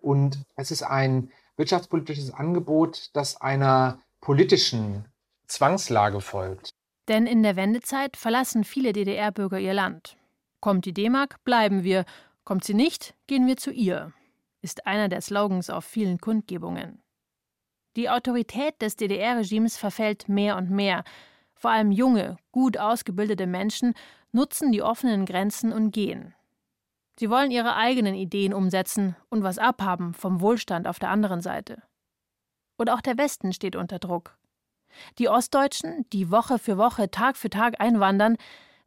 [0.01, 5.07] und es ist ein wirtschaftspolitisches Angebot, das einer politischen
[5.47, 6.74] Zwangslage folgt.
[7.09, 10.17] Denn in der Wendezeit verlassen viele DDR-Bürger ihr Land.
[10.61, 12.05] Kommt die D-Mark, bleiben wir.
[12.45, 14.12] Kommt sie nicht, gehen wir zu ihr,
[14.62, 17.03] ist einer der Slogans auf vielen Kundgebungen.
[17.97, 21.05] Die Autorität des DDR-Regimes verfällt mehr und mehr.
[21.55, 23.95] Vor allem junge, gut ausgebildete Menschen
[24.33, 26.35] nutzen die offenen Grenzen und gehen.
[27.19, 31.83] Sie wollen ihre eigenen Ideen umsetzen und was abhaben vom Wohlstand auf der anderen Seite.
[32.77, 34.37] Und auch der Westen steht unter Druck.
[35.19, 38.37] Die Ostdeutschen, die Woche für Woche, Tag für Tag einwandern,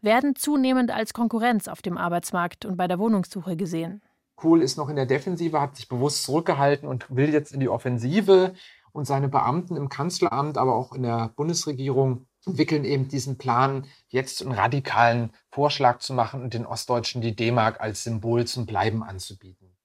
[0.02, 4.02] werden zunehmend als Konkurrenz auf dem Arbeitsmarkt und bei der Wohnungssuche gesehen.
[4.36, 7.70] Kohl ist noch in der Defensive, hat sich bewusst zurückgehalten und will jetzt in die
[7.70, 8.54] Offensive.
[8.91, 14.41] Und seine Beamten im Kanzleramt, aber auch in der Bundesregierung entwickeln eben diesen Plan, jetzt
[14.41, 19.76] einen radikalen Vorschlag zu machen und den Ostdeutschen die D-Mark als Symbol zum Bleiben anzubieten.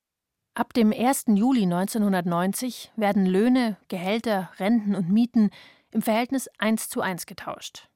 [0.55, 1.25] Ab dem 1.
[1.29, 5.51] Juli 1990 werden Löhne, Gehälter, Renten und Mieten
[5.92, 7.88] im Verhältnis 1 zu 1 getauscht.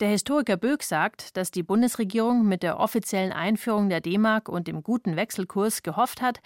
[0.00, 4.82] Der Historiker Böck sagt, dass die Bundesregierung mit der offiziellen Einführung der D-Mark und dem
[4.82, 6.40] guten Wechselkurs gehofft hat,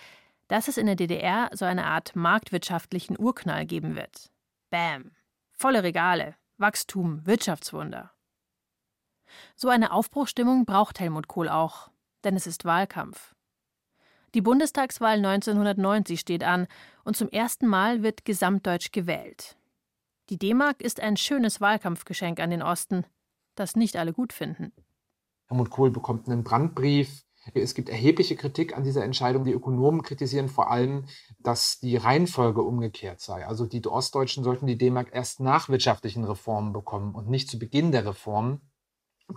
[0.47, 4.31] dass es in der DDR so eine Art marktwirtschaftlichen Urknall geben wird.
[4.71, 5.11] Bam.
[5.53, 8.13] Volle Regale, Wachstum, Wirtschaftswunder.
[9.57, 11.91] So eine Aufbruchstimmung braucht Helmut Kohl auch,
[12.25, 13.35] denn es ist Wahlkampf.
[14.35, 16.69] Die Bundestagswahl 1990 steht an
[17.05, 19.57] und zum ersten Mal wird gesamtdeutsch gewählt.
[20.31, 23.05] Die D-Mark ist ein schönes Wahlkampfgeschenk an den Osten,
[23.57, 24.73] das nicht alle gut finden.
[25.49, 27.25] Helmut Kohl bekommt einen Brandbrief.
[27.53, 29.43] Es gibt erhebliche Kritik an dieser Entscheidung.
[29.43, 31.07] Die Ökonomen kritisieren vor allem,
[31.41, 33.45] dass die Reihenfolge umgekehrt sei.
[33.45, 37.91] Also die Ostdeutschen sollten die D-Mark erst nach wirtschaftlichen Reformen bekommen und nicht zu Beginn
[37.91, 38.61] der Reformen.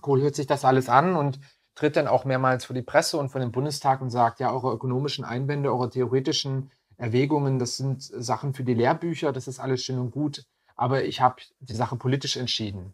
[0.02, 1.40] Kohl hört sich das alles an und
[1.74, 4.72] tritt dann auch mehrmals vor die Presse und vor den Bundestag und sagt, ja, eure
[4.72, 9.98] ökonomischen Einwände, eure theoretischen Erwägungen, das sind Sachen für die Lehrbücher, das ist alles schön
[9.98, 10.46] und gut,
[10.84, 12.94] aber ich habe die Sache politisch entschieden,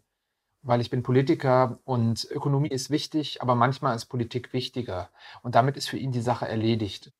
[0.62, 5.10] weil ich bin Politiker und Ökonomie ist wichtig, aber manchmal ist Politik wichtiger
[5.42, 7.10] und damit ist für ihn die Sache erledigt.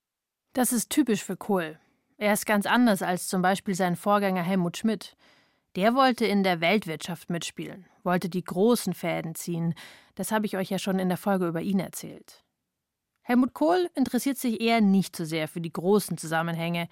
[0.52, 1.80] Das ist typisch für Kohl.
[2.18, 5.16] Er ist ganz anders als zum Beispiel sein Vorgänger Helmut Schmidt.
[5.74, 9.74] Der wollte in der Weltwirtschaft mitspielen, wollte die großen Fäden ziehen.
[10.14, 12.44] Das habe ich euch ja schon in der Folge über ihn erzählt.
[13.22, 16.88] Helmut Kohl interessiert sich eher nicht so sehr für die großen Zusammenhänge.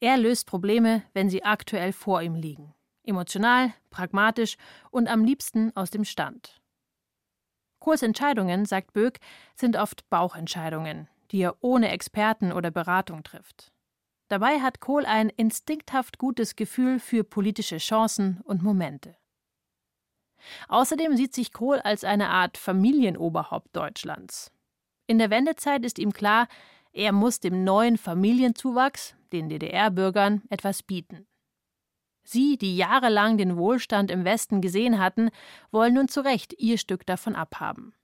[0.00, 2.74] Er löst Probleme, wenn sie aktuell vor ihm liegen.
[3.04, 4.56] Emotional, pragmatisch
[4.90, 6.60] und am liebsten aus dem Stand.
[7.78, 9.18] Kohls Entscheidungen, sagt Böck,
[9.54, 13.72] sind oft Bauchentscheidungen, die er ohne Experten oder Beratung trifft.
[14.28, 19.16] Dabei hat Kohl ein instinkthaft gutes Gefühl für politische Chancen und Momente.
[20.68, 24.52] Außerdem sieht sich Kohl als eine Art Familienoberhaupt Deutschlands.
[25.06, 26.48] In der Wendezeit ist ihm klar,
[26.92, 31.26] er muss dem neuen Familienzuwachs, den DDR-Bürgern, etwas bieten.
[32.22, 35.30] Sie, die jahrelang den Wohlstand im Westen gesehen hatten,
[35.70, 37.94] wollen nun zu Recht ihr Stück davon abhaben.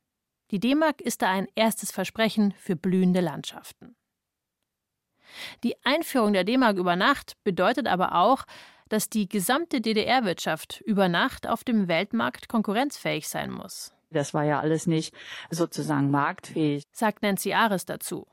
[0.50, 3.96] Die D-Mark ist da ein erstes Versprechen für blühende Landschaften.
[5.64, 8.44] Die Einführung der D-Mark über Nacht bedeutet aber auch,
[8.88, 13.92] dass die gesamte DDR-Wirtschaft über Nacht auf dem Weltmarkt konkurrenzfähig sein muss.
[14.10, 15.14] Das war ja alles nicht
[15.50, 18.26] sozusagen marktfähig, sagt Nancy Ares dazu.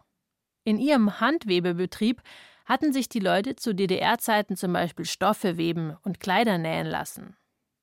[0.64, 2.22] In ihrem Handwebebetrieb
[2.66, 7.36] hatten sich die Leute zu DDR-Zeiten zum Beispiel Stoffe weben und Kleider nähen lassen.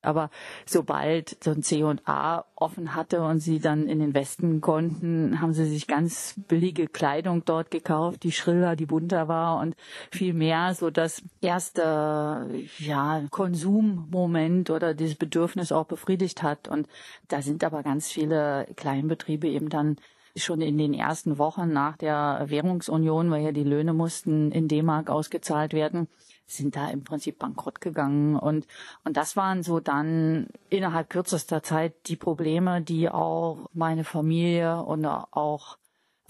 [0.03, 0.31] Aber
[0.65, 5.65] sobald so ein C&A offen hatte und sie dann in den Westen konnten, haben sie
[5.65, 9.75] sich ganz billige Kleidung dort gekauft, die schriller, die bunter war und
[10.11, 16.67] viel mehr, so das erste, ja, Konsummoment oder dieses Bedürfnis auch befriedigt hat.
[16.67, 16.87] Und
[17.27, 19.97] da sind aber ganz viele Kleinbetriebe eben dann
[20.35, 25.09] schon in den ersten Wochen nach der Währungsunion, weil ja die Löhne mussten in D-Mark
[25.09, 26.07] ausgezahlt werden,
[26.45, 28.35] sind da im Prinzip bankrott gegangen.
[28.35, 28.67] Und,
[29.03, 35.05] und das waren so dann innerhalb kürzester Zeit die Probleme, die auch meine Familie und
[35.05, 35.77] auch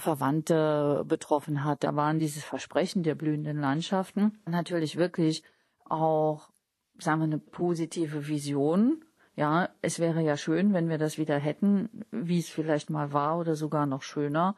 [0.01, 1.83] Verwandte betroffen hat.
[1.83, 5.43] Da waren dieses Versprechen der blühenden Landschaften natürlich wirklich
[5.85, 6.49] auch,
[6.97, 9.03] sagen wir, eine positive Vision.
[9.35, 13.39] Ja, es wäre ja schön, wenn wir das wieder hätten, wie es vielleicht mal war
[13.39, 14.55] oder sogar noch schöner.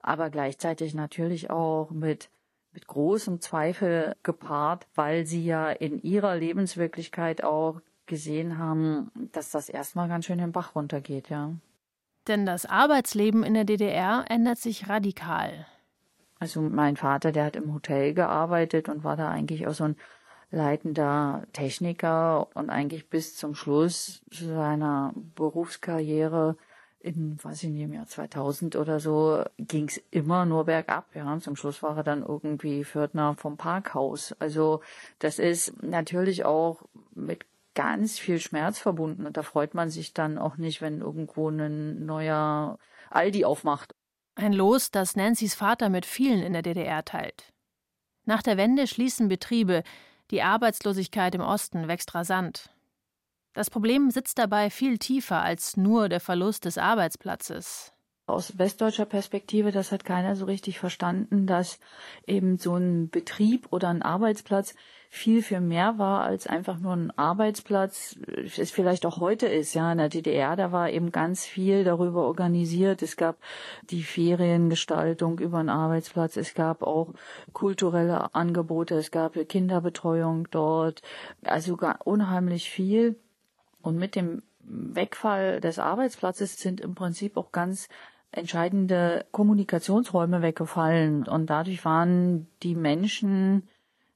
[0.00, 2.30] Aber gleichzeitig natürlich auch mit
[2.74, 9.68] mit großem Zweifel gepaart, weil sie ja in ihrer Lebenswirklichkeit auch gesehen haben, dass das
[9.68, 11.52] erstmal ganz schön den Bach runtergeht, ja.
[12.26, 15.66] Denn das Arbeitsleben in der DDR ändert sich radikal.
[16.38, 19.96] Also mein Vater, der hat im Hotel gearbeitet und war da eigentlich auch so ein
[20.54, 26.56] leitender Techniker und eigentlich bis zum Schluss seiner Berufskarriere
[27.00, 31.14] in, weiß ich nicht, im Jahr 2000 oder so ging es immer nur bergab.
[31.14, 34.34] Ja, zum Schluss war er dann irgendwie Pförtner vom Parkhaus.
[34.38, 34.80] Also
[35.18, 36.80] das ist natürlich auch
[37.14, 41.50] mit ganz viel Schmerz verbunden und da freut man sich dann auch nicht, wenn irgendwo
[41.50, 42.78] ein neuer
[43.10, 43.94] Aldi aufmacht.
[44.36, 47.52] Ein Los, das Nancy's Vater mit vielen in der DDR teilt.
[48.24, 49.82] Nach der Wende schließen Betriebe,
[50.30, 52.70] die Arbeitslosigkeit im Osten wächst rasant.
[53.54, 57.93] Das Problem sitzt dabei viel tiefer als nur der Verlust des Arbeitsplatzes.
[58.26, 61.78] Aus westdeutscher Perspektive, das hat keiner so richtig verstanden, dass
[62.26, 64.74] eben so ein Betrieb oder ein Arbeitsplatz
[65.10, 69.74] viel, viel mehr war als einfach nur ein Arbeitsplatz, es vielleicht auch heute ist.
[69.74, 73.02] Ja, in der DDR, da war eben ganz viel darüber organisiert.
[73.02, 73.36] Es gab
[73.90, 76.36] die Feriengestaltung über einen Arbeitsplatz.
[76.36, 77.12] Es gab auch
[77.52, 78.96] kulturelle Angebote.
[78.96, 81.02] Es gab Kinderbetreuung dort.
[81.44, 83.16] Also unheimlich viel.
[83.82, 87.88] Und mit dem Wegfall des Arbeitsplatzes sind im Prinzip auch ganz
[88.36, 91.26] entscheidende Kommunikationsräume weggefallen.
[91.26, 93.68] Und dadurch waren die Menschen,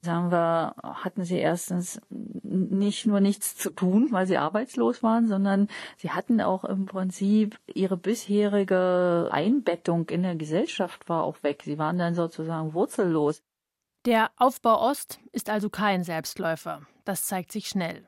[0.02, 5.68] sagen wir, hatten sie erstens nicht nur nichts zu tun, weil sie arbeitslos waren, sondern
[5.96, 11.62] sie hatten auch im Prinzip ihre bisherige Einbettung in der Gesellschaft war auch weg.
[11.64, 13.42] Sie waren dann sozusagen wurzellos.
[14.04, 16.82] Der Aufbau Ost ist also kein Selbstläufer.
[17.04, 18.06] Das zeigt sich schnell.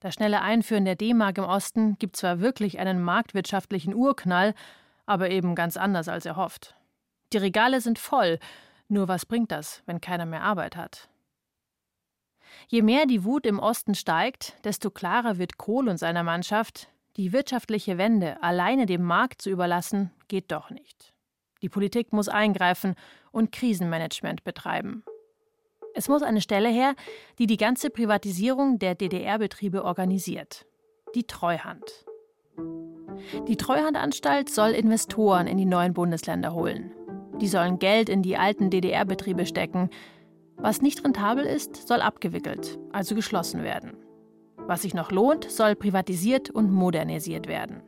[0.00, 4.54] Das schnelle Einführen der D-Mark im Osten gibt zwar wirklich einen marktwirtschaftlichen Urknall,
[5.06, 6.74] aber eben ganz anders als erhofft.
[7.32, 8.38] Die Regale sind voll,
[8.88, 11.08] nur was bringt das, wenn keiner mehr Arbeit hat?
[12.68, 17.32] Je mehr die Wut im Osten steigt, desto klarer wird Kohl und seiner Mannschaft, die
[17.32, 21.14] wirtschaftliche Wende alleine dem Markt zu überlassen, geht doch nicht.
[21.62, 22.94] Die Politik muss eingreifen
[23.32, 25.04] und Krisenmanagement betreiben.
[25.94, 26.94] Es muss eine Stelle her,
[27.38, 30.66] die die ganze Privatisierung der DDR-Betriebe organisiert.
[31.14, 32.06] Die Treuhand.
[33.48, 36.92] Die Treuhandanstalt soll Investoren in die neuen Bundesländer holen.
[37.40, 39.90] Die sollen Geld in die alten DDR-Betriebe stecken.
[40.56, 43.96] Was nicht rentabel ist, soll abgewickelt, also geschlossen werden.
[44.56, 47.82] Was sich noch lohnt, soll privatisiert und modernisiert werden.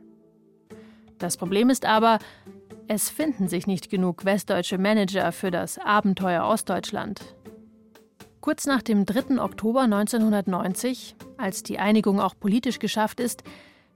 [1.19, 2.19] Das Problem ist aber,
[2.87, 7.21] es finden sich nicht genug westdeutsche Manager für das Abenteuer Ostdeutschland.
[8.41, 9.41] Kurz nach dem 3.
[9.41, 13.43] Oktober 1990, als die Einigung auch politisch geschafft ist,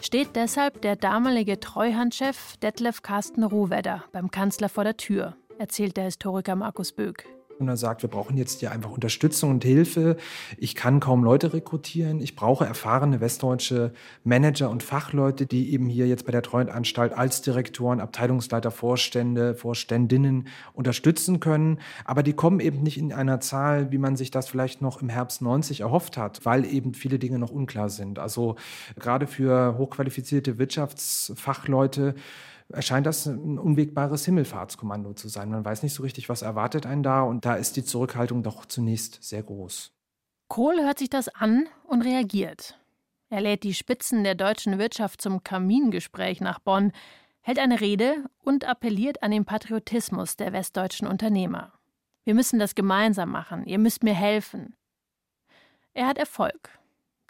[0.01, 6.05] steht deshalb der damalige Treuhandchef Detlef Carsten Rohwedder beim Kanzler vor der Tür, erzählt der
[6.05, 10.17] Historiker Markus Böck und er sagt, wir brauchen jetzt hier einfach Unterstützung und Hilfe.
[10.57, 12.19] Ich kann kaum Leute rekrutieren.
[12.19, 13.93] Ich brauche erfahrene westdeutsche
[14.23, 20.47] Manager und Fachleute, die eben hier jetzt bei der Treuhandanstalt als Direktoren, Abteilungsleiter, Vorstände, Vorständinnen
[20.73, 21.79] unterstützen können.
[22.05, 25.09] Aber die kommen eben nicht in einer Zahl, wie man sich das vielleicht noch im
[25.09, 28.19] Herbst 90 erhofft hat, weil eben viele Dinge noch unklar sind.
[28.19, 28.55] Also
[28.99, 32.15] gerade für hochqualifizierte Wirtschaftsfachleute
[32.69, 35.49] erscheint das ein unwegbares Himmelfahrtskommando zu sein.
[35.49, 38.65] Man weiß nicht so richtig, was erwartet einen da und da ist die Zurückhaltung doch
[38.65, 39.93] zunächst sehr groß.
[40.47, 42.79] Kohl hört sich das an und reagiert.
[43.29, 46.93] Er lädt die Spitzen der deutschen Wirtschaft zum Kamingespräch nach Bonn,
[47.41, 51.73] hält eine Rede und appelliert an den Patriotismus der westdeutschen Unternehmer.
[52.23, 54.75] Wir müssen das gemeinsam machen, ihr müsst mir helfen.
[55.93, 56.76] Er hat Erfolg.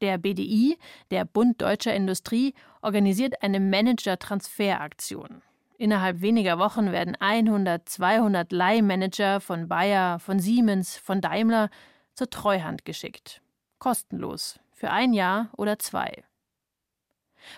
[0.02, 0.78] Der BDI,
[1.12, 5.42] der Bund Deutscher Industrie, organisiert eine Manager-Transferaktion.
[5.78, 11.70] Innerhalb weniger Wochen werden 100, 200 Leihmanager von Bayer, von Siemens, von Daimler
[12.14, 13.42] zur Treuhand geschickt.
[13.80, 16.24] Kostenlos, für ein Jahr oder zwei.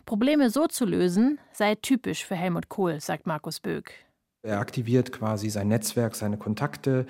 [0.06, 3.94] Probleme so zu lösen, sei typisch für Helmut Kohl, sagt Markus Böck.
[4.42, 7.06] Er aktiviert quasi sein Netzwerk, seine Kontakte.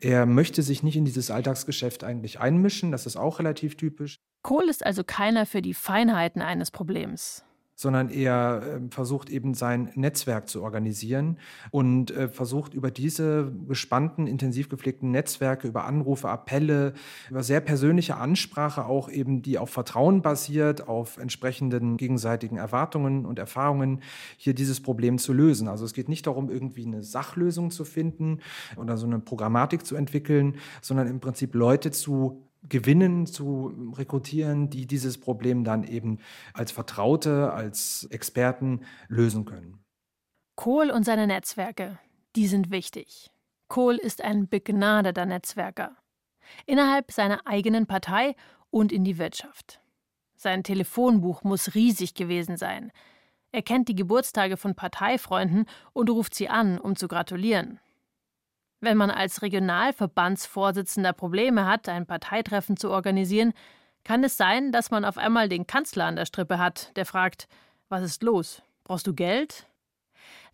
[0.00, 4.20] Er möchte sich nicht in dieses Alltagsgeschäft eigentlich einmischen, das ist auch relativ typisch.
[4.42, 7.44] Kohl ist also keiner für die Feinheiten eines Problems
[7.78, 11.38] sondern er ähm, versucht eben sein Netzwerk zu organisieren
[11.70, 16.94] und äh, versucht über diese gespannten, intensiv gepflegten Netzwerke, über Anrufe, Appelle,
[17.30, 23.38] über sehr persönliche Ansprache auch eben, die auf Vertrauen basiert, auf entsprechenden gegenseitigen Erwartungen und
[23.38, 24.02] Erfahrungen,
[24.36, 25.68] hier dieses Problem zu lösen.
[25.68, 28.40] Also es geht nicht darum, irgendwie eine Sachlösung zu finden
[28.76, 34.86] oder so eine Programmatik zu entwickeln, sondern im Prinzip Leute zu gewinnen, zu rekrutieren, die
[34.86, 36.18] dieses Problem dann eben
[36.52, 39.84] als Vertraute, als Experten lösen können.
[40.56, 41.98] Kohl und seine Netzwerke,
[42.36, 43.30] die sind wichtig.
[43.68, 45.96] Kohl ist ein begnadeter Netzwerker.
[46.66, 48.34] Innerhalb seiner eigenen Partei
[48.70, 49.80] und in die Wirtschaft.
[50.36, 52.92] Sein Telefonbuch muss riesig gewesen sein.
[53.50, 57.80] Er kennt die Geburtstage von Parteifreunden und ruft sie an, um zu gratulieren.
[58.80, 63.52] Wenn man als Regionalverbandsvorsitzender Probleme hat, ein Parteitreffen zu organisieren,
[64.04, 67.48] kann es sein, dass man auf einmal den Kanzler an der Strippe hat, der fragt:
[67.88, 68.62] Was ist los?
[68.84, 69.66] Brauchst du Geld?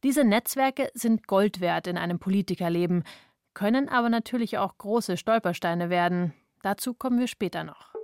[0.03, 3.05] Diese Netzwerke sind Gold wert in einem Politikerleben,
[3.53, 6.35] können aber natürlich auch große Stolpersteine werden.
[6.63, 7.95] Dazu kommen wir später noch.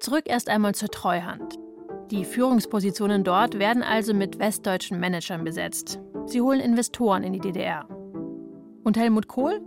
[0.00, 1.56] Zurück erst einmal zur Treuhand.
[2.10, 6.00] Die Führungspositionen dort werden also mit westdeutschen Managern besetzt.
[6.26, 7.88] Sie holen Investoren in die DDR.
[8.88, 9.60] Und Helmut Kohl?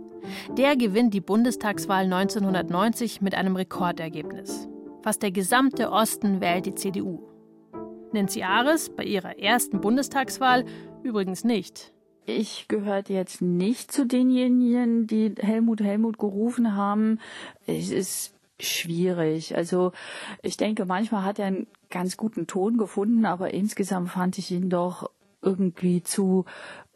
[0.58, 4.68] Der gewinnt die Bundestagswahl 1990 mit einem Rekordergebnis.
[5.00, 7.22] Fast der gesamte Osten wählt die CDU.
[8.12, 10.64] Nancy Ares bei ihrer ersten Bundestagswahl
[11.04, 11.92] übrigens nicht.
[12.26, 17.20] Ich gehörte jetzt nicht zu denjenigen, die Helmut Helmut gerufen haben.
[17.68, 19.54] Es ist schwierig.
[19.54, 19.92] Also
[20.42, 24.68] ich denke, manchmal hat er einen ganz guten Ton gefunden, aber insgesamt fand ich ihn
[24.68, 25.08] doch
[25.42, 26.44] irgendwie zu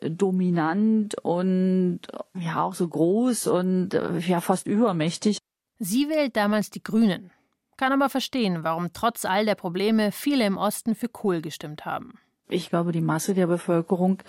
[0.00, 2.00] dominant und
[2.38, 5.38] ja auch so groß und äh, ja fast übermächtig.
[5.78, 7.30] Sie wählt damals die Grünen,
[7.76, 12.14] kann aber verstehen, warum trotz all der Probleme viele im Osten für Kohl gestimmt haben.
[12.48, 14.22] Ich glaube, die Masse der Bevölkerung,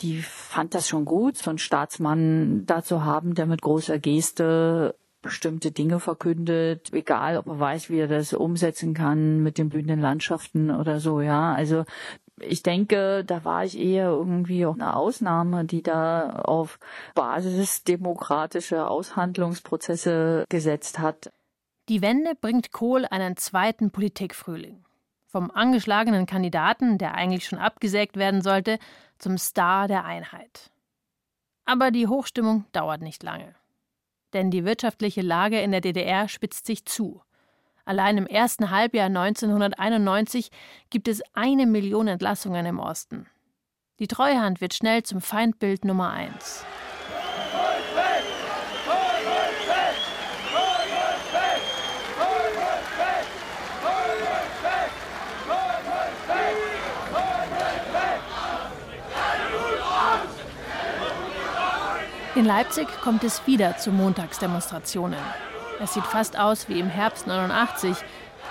[0.00, 4.94] die fand das schon gut, so einen Staatsmann da zu haben, der mit großer Geste
[5.20, 10.00] bestimmte Dinge verkündet, egal ob er weiß, wie er das umsetzen kann mit den blühenden
[10.00, 11.52] Landschaften oder so, ja.
[11.52, 11.84] Also
[12.40, 16.78] ich denke, da war ich eher irgendwie auch eine Ausnahme, die da auf
[17.14, 21.32] Basis demokratischer Aushandlungsprozesse gesetzt hat.
[21.88, 24.84] Die Wende bringt Kohl einen zweiten Politikfrühling.
[25.26, 28.78] Vom angeschlagenen Kandidaten, der eigentlich schon abgesägt werden sollte,
[29.18, 30.70] zum Star der Einheit.
[31.64, 33.54] Aber die Hochstimmung dauert nicht lange.
[34.32, 37.22] Denn die wirtschaftliche Lage in der DDR spitzt sich zu.
[37.86, 40.50] Allein im ersten Halbjahr 1991
[40.90, 43.26] gibt es eine Million Entlassungen im Osten.
[44.00, 46.64] Die Treuhand wird schnell zum Feindbild Nummer eins.
[62.34, 65.20] In Leipzig kommt es wieder zu Montagsdemonstrationen.
[65.78, 67.96] Es sieht fast aus wie im Herbst 89.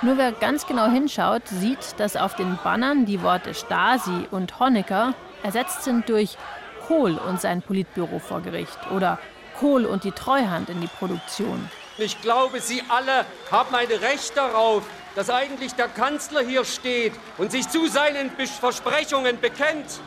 [0.01, 5.13] Nur wer ganz genau hinschaut, sieht, dass auf den Bannern die Worte Stasi und Honecker
[5.41, 6.37] ersetzt sind durch
[6.87, 9.17] Kohl und sein Politbüro vor Gericht oder
[9.59, 11.69] Kohl und die Treuhand in die Produktion.
[11.97, 14.83] Ich glaube, Sie alle haben ein Recht darauf,
[15.15, 19.99] dass eigentlich der Kanzler hier steht und sich zu seinen Versprechungen bekennt.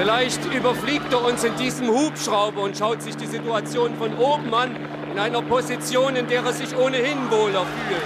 [0.00, 4.74] Vielleicht überfliegt er uns in diesem Hubschrauber und schaut sich die Situation von oben an,
[5.12, 8.00] in einer Position, in der er sich ohnehin wohler fühlt.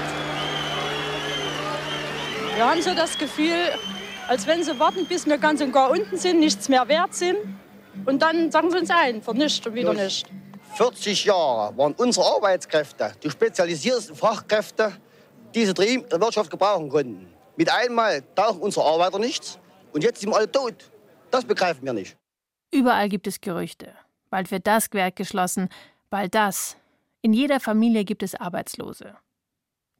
[2.57, 3.55] Wir haben so das Gefühl,
[4.26, 7.36] als wenn sie warten, bis wir ganz und gar unten sind, nichts mehr wert sind.
[8.07, 10.26] Und dann sagen sie uns ein, vernischt und wieder nicht.
[10.74, 14.95] 40 Jahre waren unsere Arbeitskräfte die spezialisiertesten Fachkräfte,
[15.55, 17.32] die sie in der Wirtschaft gebrauchen konnten.
[17.55, 19.61] Mit einmal tauchen unsere Arbeiter nichts
[19.92, 20.74] und jetzt sind wir alle tot.
[21.35, 22.16] Das begreifen wir nicht.
[22.72, 23.93] Überall gibt es Gerüchte.
[24.30, 25.68] Bald wird das Gewerk geschlossen,
[26.09, 26.76] bald das.
[27.22, 29.16] In jeder Familie gibt es Arbeitslose.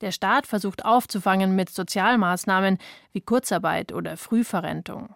[0.01, 2.78] Der Staat versucht aufzufangen mit Sozialmaßnahmen
[3.11, 5.12] wie Kurzarbeit oder Frühverrentung.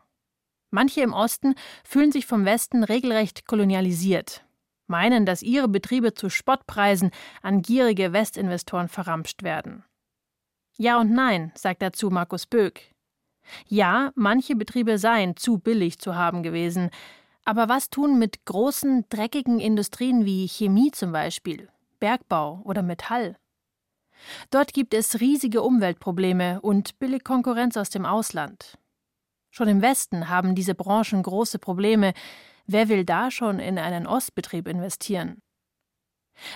[0.72, 1.54] Manche im Osten
[1.84, 4.44] fühlen sich vom Westen regelrecht kolonialisiert,
[4.88, 7.12] meinen, dass ihre Betriebe zu Spottpreisen
[7.42, 9.84] an gierige Westinvestoren verramscht werden.
[10.78, 12.92] Ja und nein, sagt dazu Markus Böck.
[13.66, 16.90] Ja, manche Betriebe seien zu billig zu haben gewesen,
[17.44, 21.68] aber was tun mit großen, dreckigen Industrien wie Chemie zum Beispiel,
[21.98, 23.36] Bergbau oder Metall?
[24.50, 28.78] Dort gibt es riesige Umweltprobleme und billig Konkurrenz aus dem Ausland.
[29.50, 32.12] Schon im Westen haben diese Branchen große Probleme.
[32.66, 35.40] Wer will da schon in einen Ostbetrieb investieren?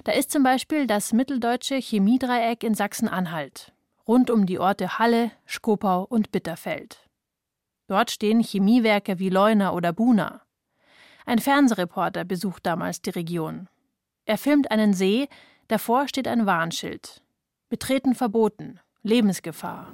[0.05, 3.72] Da ist zum Beispiel das mitteldeutsche Chemiedreieck in Sachsen-Anhalt,
[4.07, 7.09] rund um die Orte Halle, Skopau und Bitterfeld.
[7.87, 10.43] Dort stehen Chemiewerke wie Leuna oder Buna.
[11.27, 13.69] Ein Fernsehreporter besucht damals die Region.
[14.25, 15.29] Er filmt einen See,
[15.69, 17.23] davor steht ein Warnschild.
[17.69, 19.93] Betreten verboten, Lebensgefahr.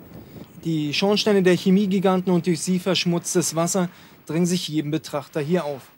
[0.65, 3.89] Die Schornsteine der Chemiegiganten und durch sie verschmutztes Wasser
[4.27, 5.93] drängen sich jedem Betrachter hier auf.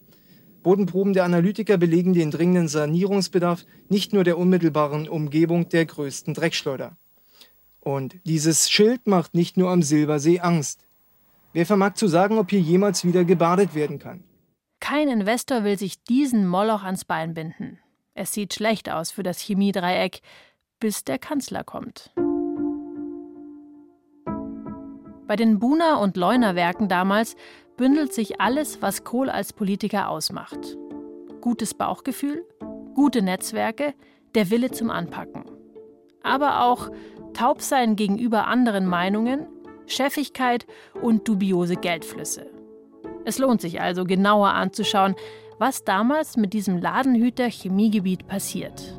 [0.62, 6.98] Bodenproben der Analytiker belegen den dringenden Sanierungsbedarf nicht nur der unmittelbaren Umgebung der größten Dreckschleuder.
[7.80, 10.86] Und dieses Schild macht nicht nur am Silbersee Angst.
[11.52, 14.22] Wer vermag zu sagen, ob hier jemals wieder gebadet werden kann?
[14.80, 17.78] Kein Investor will sich diesen Moloch ans Bein binden.
[18.14, 20.20] Es sieht schlecht aus für das Chemiedreieck,
[20.78, 22.12] bis der Kanzler kommt.
[25.26, 27.36] Bei den Buna- und Leuna-Werken damals
[27.76, 30.76] bündelt sich alles, was Kohl als Politiker ausmacht.
[31.40, 32.44] Gutes Bauchgefühl,
[32.94, 33.94] gute Netzwerke,
[34.34, 35.44] der Wille zum Anpacken.
[36.22, 36.90] Aber auch
[37.32, 39.46] taub sein gegenüber anderen Meinungen,
[39.86, 40.66] Chefigkeit
[41.00, 42.46] und dubiose Geldflüsse.
[43.24, 45.14] Es lohnt sich also genauer anzuschauen,
[45.58, 48.94] was damals mit diesem Ladenhüter Chemiegebiet passiert.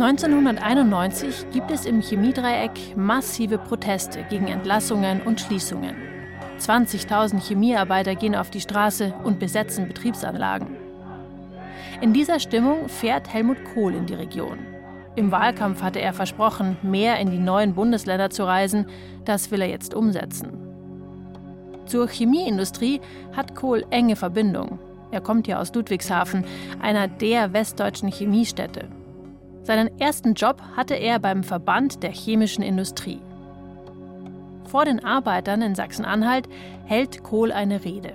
[0.00, 6.17] 1991 gibt es im Chemiedreieck massive Proteste gegen Entlassungen und Schließungen.
[6.58, 10.76] 20.000 Chemiearbeiter gehen auf die Straße und besetzen Betriebsanlagen.
[12.00, 14.58] In dieser Stimmung fährt Helmut Kohl in die Region.
[15.16, 18.86] Im Wahlkampf hatte er versprochen, mehr in die neuen Bundesländer zu reisen.
[19.24, 20.52] Das will er jetzt umsetzen.
[21.86, 23.00] Zur Chemieindustrie
[23.34, 24.78] hat Kohl enge Verbindung.
[25.10, 26.44] Er kommt ja aus Ludwigshafen,
[26.80, 28.88] einer der westdeutschen Chemiestädte.
[29.62, 33.20] Seinen ersten Job hatte er beim Verband der chemischen Industrie.
[34.68, 36.46] Vor den Arbeitern in Sachsen-Anhalt
[36.84, 38.12] hält Kohl eine Rede.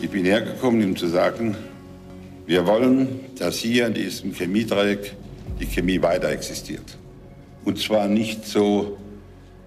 [0.00, 1.54] Ich bin hergekommen, um zu sagen,
[2.44, 5.14] wir wollen, dass hier in diesem Chemiedreieck
[5.60, 6.98] die Chemie weiter existiert.
[7.64, 8.98] Und zwar nicht so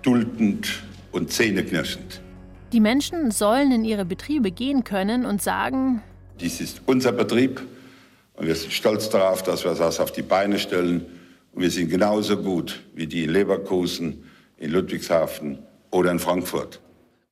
[0.02, 0.84] duldend
[1.14, 2.22] und zähneknirschend.
[2.74, 6.04] Die Menschen sollen in ihre Betriebe gehen können und sagen,
[6.42, 7.62] dies ist unser Betrieb
[8.36, 11.06] und wir sind stolz darauf, dass wir das auf die Beine stellen.
[11.54, 14.24] Und wir sind genauso gut wie die in Leverkusen,
[14.58, 15.60] in Ludwigshafen
[15.92, 16.82] oder in Frankfurt.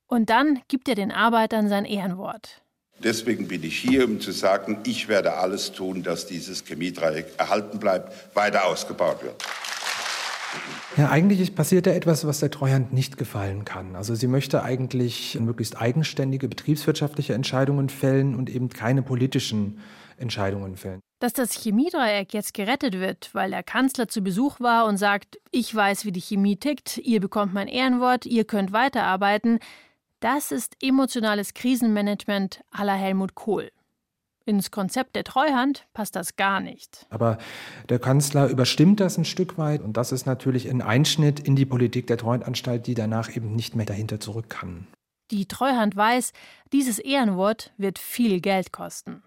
[0.06, 2.62] Und dann gibt er den Arbeitern sein Ehrenwort.
[3.02, 7.78] Deswegen bin ich hier, um zu sagen, ich werde alles tun, dass dieses Chemiedreieck erhalten
[7.78, 9.44] bleibt, weiter ausgebaut wird.
[10.96, 13.96] Ja, eigentlich passiert da etwas, was der Treuhand nicht gefallen kann.
[13.96, 19.80] Also sie möchte eigentlich möglichst eigenständige betriebswirtschaftliche Entscheidungen fällen und eben keine politischen
[20.16, 21.00] Entscheidungen fällen.
[21.18, 25.74] Dass das Chemiedreieck jetzt gerettet wird, weil der Kanzler zu Besuch war und sagt, ich
[25.74, 29.58] weiß, wie die Chemie tickt, ihr bekommt mein Ehrenwort, ihr könnt weiterarbeiten,
[30.20, 33.70] das ist emotionales Krisenmanagement la Helmut Kohl.
[34.44, 37.04] Ins Konzept der Treuhand passt das gar nicht.
[37.10, 37.38] Aber
[37.88, 41.66] der Kanzler überstimmt das ein Stück weit und das ist natürlich ein Einschnitt in die
[41.66, 44.86] Politik der Treuhandanstalt, die danach eben nicht mehr dahinter zurück kann.
[45.32, 46.32] Die Treuhand weiß,
[46.72, 49.24] dieses Ehrenwort wird viel Geld kosten.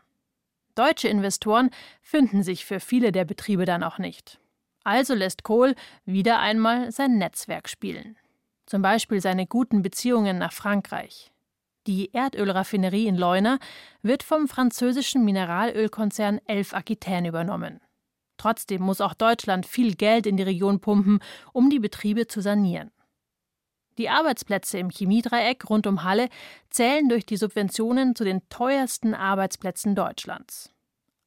[0.80, 1.72] Deutsche Investoren
[2.02, 4.40] finden sich für viele der Betriebe dann auch nicht.
[4.86, 5.76] Also lässt Kohl
[6.06, 8.16] wieder einmal sein Netzwerk spielen.
[8.66, 11.34] Zum Beispiel seine guten Beziehungen nach Frankreich.
[11.86, 13.60] Die Erdölraffinerie in Leuna
[14.04, 17.82] wird vom französischen Mineralölkonzern Elf Aquitaine übernommen.
[18.38, 21.20] Trotzdem muss auch Deutschland viel Geld in die Region pumpen,
[21.52, 22.92] um die Betriebe zu sanieren.
[24.00, 26.30] Die Arbeitsplätze im Chemiedreieck rund um Halle
[26.70, 30.72] zählen durch die Subventionen zu den teuersten Arbeitsplätzen Deutschlands.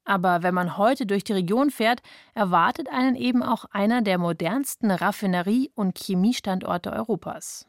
[0.05, 2.01] Aber wenn man heute durch die Region fährt,
[2.33, 7.67] erwartet einen eben auch einer der modernsten Raffinerie- und Chemiestandorte Europas.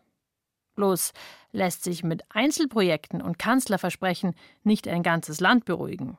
[0.76, 1.12] Bloß
[1.52, 4.34] lässt sich mit Einzelprojekten und Kanzlerversprechen
[4.64, 6.18] nicht ein ganzes Land beruhigen.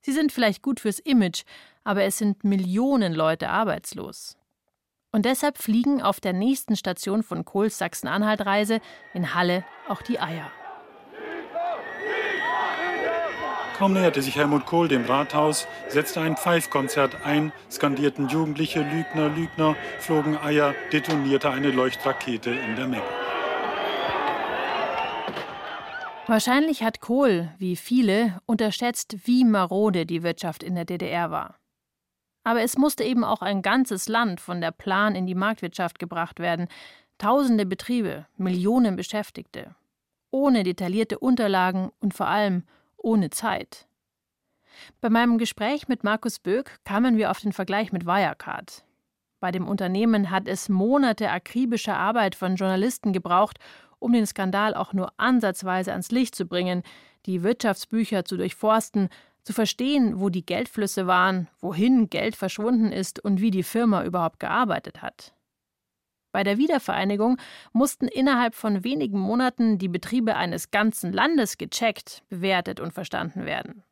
[0.00, 1.44] Sie sind vielleicht gut fürs Image,
[1.84, 4.36] aber es sind Millionen Leute arbeitslos.
[5.14, 8.80] Und deshalb fliegen auf der nächsten Station von Kohls Sachsen-Anhalt-Reise
[9.12, 10.50] in Halle auch die Eier.
[13.78, 19.76] Kaum näherte sich Helmut Kohl dem Rathaus, setzte ein Pfeifkonzert ein, skandierten Jugendliche Lügner, Lügner,
[20.00, 23.04] flogen Eier, detonierte eine Leuchtrakete in der Menge.
[26.26, 31.54] Wahrscheinlich hat Kohl, wie viele, unterschätzt, wie marode die Wirtschaft in der DDR war.
[32.44, 36.38] Aber es musste eben auch ein ganzes Land von der Plan in die Marktwirtschaft gebracht
[36.38, 36.68] werden.
[37.18, 39.74] Tausende Betriebe, Millionen Beschäftigte.
[40.30, 42.64] Ohne detaillierte Unterlagen und vor allem
[42.96, 43.86] ohne Zeit.
[45.00, 48.84] Bei meinem Gespräch mit Markus Böck kamen wir auf den Vergleich mit Wirecard.
[49.40, 53.58] Bei dem Unternehmen hat es Monate akribischer Arbeit von Journalisten gebraucht,
[53.98, 56.82] um den Skandal auch nur ansatzweise ans Licht zu bringen,
[57.26, 59.08] die Wirtschaftsbücher zu durchforsten,
[59.44, 64.40] zu verstehen, wo die Geldflüsse waren, wohin Geld verschwunden ist und wie die Firma überhaupt
[64.40, 65.34] gearbeitet hat.
[66.32, 67.38] Bei der Wiedervereinigung
[67.72, 73.84] mussten innerhalb von wenigen Monaten die Betriebe eines ganzen Landes gecheckt, bewertet und verstanden werden.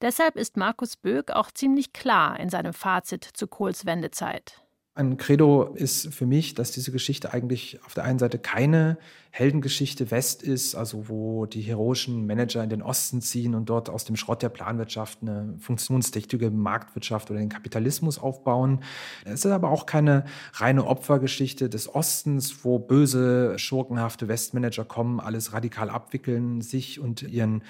[0.00, 4.62] Deshalb ist Markus Böck auch ziemlich klar in seinem Fazit zu Kohls Wendezeit.
[4.94, 8.96] Ein Credo ist für mich, dass diese Geschichte eigentlich auf der einen Seite keine
[9.36, 14.06] Heldengeschichte West ist, also wo die heroischen Manager in den Osten ziehen und dort aus
[14.06, 18.80] dem Schrott der Planwirtschaft eine funktionstüchtige Marktwirtschaft oder den Kapitalismus aufbauen.
[19.26, 20.24] Es ist aber auch keine
[20.54, 27.62] reine Opfergeschichte des Ostens, wo böse, schurkenhafte Westmanager kommen, alles radikal abwickeln, sich und ihren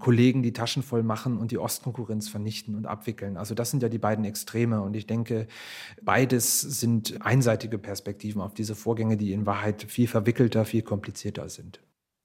[0.00, 3.36] Kollegen die Taschen voll machen und die Ostkonkurrenz vernichten und abwickeln.
[3.36, 5.46] Also das sind ja die beiden Extreme und ich denke,
[6.02, 11.80] beides sind einseitige Perspektiven auf diese Vorgänge, die in Wahrheit viel verwickelter, viel komplizierter sind.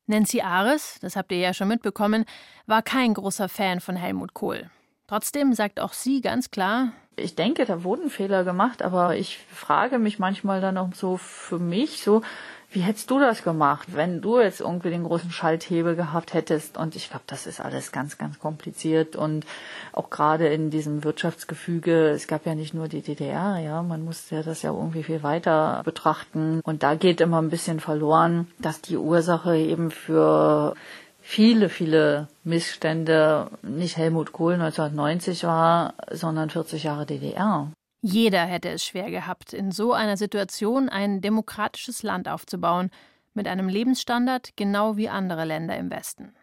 [0.05, 2.25] Nancy Ares, das habt ihr ja schon mitbekommen,
[2.65, 4.69] war kein großer Fan von Helmut Kohl.
[5.07, 9.97] Trotzdem sagt auch sie ganz klar, ich denke, da wurden Fehler gemacht, aber ich frage
[9.97, 12.21] mich manchmal dann auch so für mich, so,
[12.69, 16.77] wie hättest du das gemacht, wenn du jetzt irgendwie den großen Schalthebel gehabt hättest?
[16.77, 19.15] Und ich glaube, das ist alles ganz, ganz kompliziert.
[19.15, 19.45] Und
[19.93, 24.35] auch gerade in diesem Wirtschaftsgefüge, es gab ja nicht nur die DDR, ja, man musste
[24.35, 26.59] ja das ja irgendwie viel weiter betrachten.
[26.63, 30.75] Und da geht immer ein bisschen verloren, dass die Ursache eben für
[31.21, 37.71] viele, viele Missstände nicht Helmut Kohl 1990 war, sondern 40 Jahre DDR.
[38.01, 42.91] Jeder hätte es schwer gehabt, in so einer Situation ein demokratisches Land aufzubauen,
[43.33, 46.33] mit einem Lebensstandard genau wie andere Länder im Westen.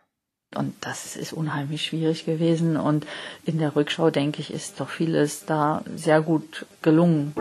[0.55, 2.76] Und das ist unheimlich schwierig gewesen.
[2.76, 3.07] Und
[3.44, 7.34] in der Rückschau, denke ich, ist doch vieles da sehr gut gelungen.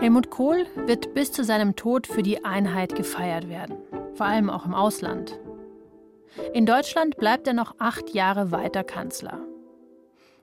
[0.00, 3.76] Helmut Kohl wird bis zu seinem Tod für die Einheit gefeiert werden,
[4.14, 5.38] vor allem auch im Ausland.
[6.52, 9.40] In Deutschland bleibt er noch acht Jahre weiter Kanzler.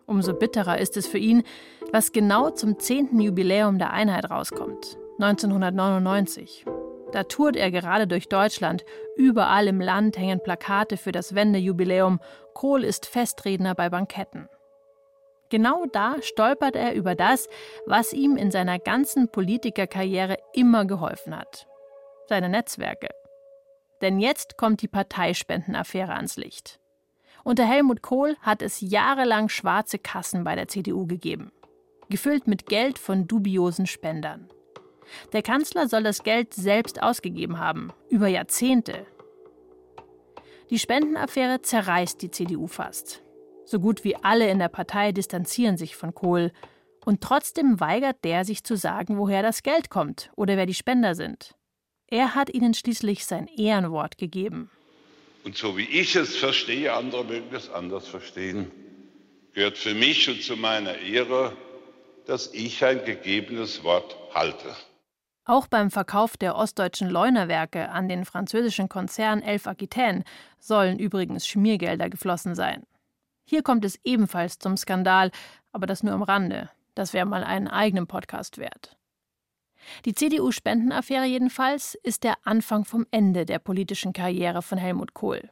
[0.06, 1.44] Umso bitterer ist es für ihn,
[1.92, 3.20] was genau zum 10.
[3.20, 6.66] Jubiläum der Einheit rauskommt, 1999.
[7.12, 8.84] Da tourt er gerade durch Deutschland.
[9.16, 12.20] Überall im Land hängen Plakate für das Wendejubiläum.
[12.54, 14.50] Kohl ist Festredner bei Banketten.
[15.50, 17.48] Genau da stolpert er über das,
[17.86, 21.68] was ihm in seiner ganzen Politikerkarriere immer geholfen hat.
[22.28, 23.10] Seine Netzwerke.
[24.02, 26.80] Denn jetzt kommt die Parteispendenaffäre ans Licht.
[27.46, 31.52] Unter Helmut Kohl hat es jahrelang schwarze Kassen bei der CDU gegeben,
[32.10, 34.50] gefüllt mit Geld von dubiosen Spendern.
[35.32, 39.06] Der Kanzler soll das Geld selbst ausgegeben haben, über Jahrzehnte.
[40.72, 43.22] Die Spendenaffäre zerreißt die CDU fast.
[43.64, 46.52] So gut wie alle in der Partei distanzieren sich von Kohl.
[47.06, 51.14] Und trotzdem weigert der sich zu sagen, woher das Geld kommt oder wer die Spender
[51.14, 51.54] sind.
[52.08, 54.72] Er hat ihnen schließlich sein Ehrenwort gegeben.
[55.46, 58.72] Und so wie ich es verstehe, andere mögen es anders verstehen,
[59.54, 61.56] gehört für mich und zu meiner Ehre,
[62.26, 64.76] dass ich ein gegebenes Wort halte.
[65.46, 70.24] Auch beim Verkauf der ostdeutschen Leunerwerke an den französischen Konzern Elf Aquitaine
[70.60, 72.88] sollen übrigens Schmiergelder geflossen sein.
[73.48, 75.30] Hier kommt es ebenfalls zum Skandal,
[75.72, 76.72] aber das nur am Rande.
[76.96, 78.98] Das wäre mal einen eigenen Podcast wert.
[80.06, 85.50] Die CDU-Spendenaffäre jedenfalls ist der Anfang vom Ende der politischen Karriere von Helmut Kohl.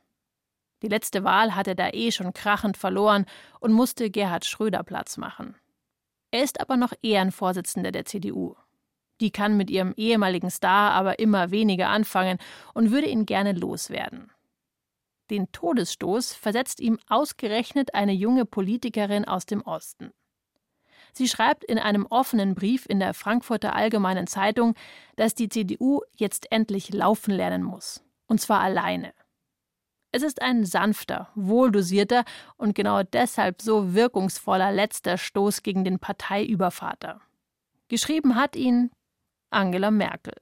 [0.81, 3.25] Die letzte Wahl hat er da eh schon krachend verloren
[3.59, 5.55] und musste Gerhard Schröder Platz machen.
[6.31, 8.55] Er ist aber noch Ehrenvorsitzender der CDU.
[9.21, 12.37] Die kann mit ihrem ehemaligen Star aber immer weniger anfangen
[12.73, 14.31] und würde ihn gerne loswerden.
[15.29, 20.11] Den Todesstoß versetzt ihm ausgerechnet eine junge Politikerin aus dem Osten.
[21.13, 24.73] Sie schreibt in einem offenen Brief in der Frankfurter Allgemeinen Zeitung,
[25.15, 28.03] dass die CDU jetzt endlich laufen lernen muss.
[28.27, 29.13] Und zwar alleine.
[30.11, 32.23] Es ist ein sanfter, wohldosierter
[32.57, 37.21] und genau deshalb so wirkungsvoller letzter Stoß gegen den Parteiübervater.
[37.87, 38.91] Geschrieben hat ihn
[39.51, 40.35] Angela Merkel.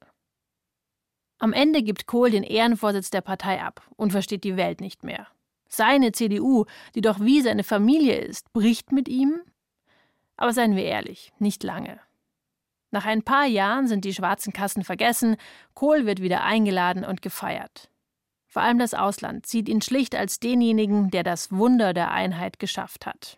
[1.39, 5.27] Am Ende gibt Kohl den Ehrenvorsitz der Partei ab und versteht die Welt nicht mehr.
[5.67, 6.65] Seine CDU,
[6.95, 9.41] die doch wie seine Familie ist, bricht mit ihm
[10.41, 11.99] aber seien wir ehrlich, nicht lange.
[12.89, 15.37] Nach ein paar Jahren sind die schwarzen Kassen vergessen,
[15.75, 17.91] Kohl wird wieder eingeladen und gefeiert.
[18.47, 23.05] Vor allem das Ausland sieht ihn schlicht als denjenigen, der das Wunder der Einheit geschafft
[23.05, 23.37] hat.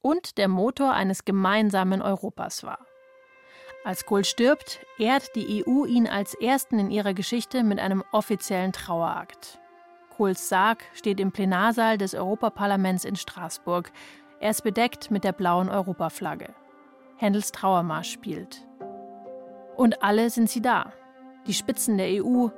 [0.00, 2.86] Und der Motor eines gemeinsamen Europas war.
[3.84, 8.72] Als Kohl stirbt, ehrt die EU ihn als ersten in ihrer Geschichte mit einem offiziellen
[8.72, 9.60] Trauerakt.
[10.16, 13.92] Kohls Sarg steht im Plenarsaal des Europaparlaments in Straßburg,
[14.40, 16.54] er ist bedeckt mit der blauen Europaflagge.
[17.16, 18.66] Händels Trauermarsch spielt.
[19.76, 20.92] Und alle sind sie da.
[21.46, 22.48] Die Spitzen der EU,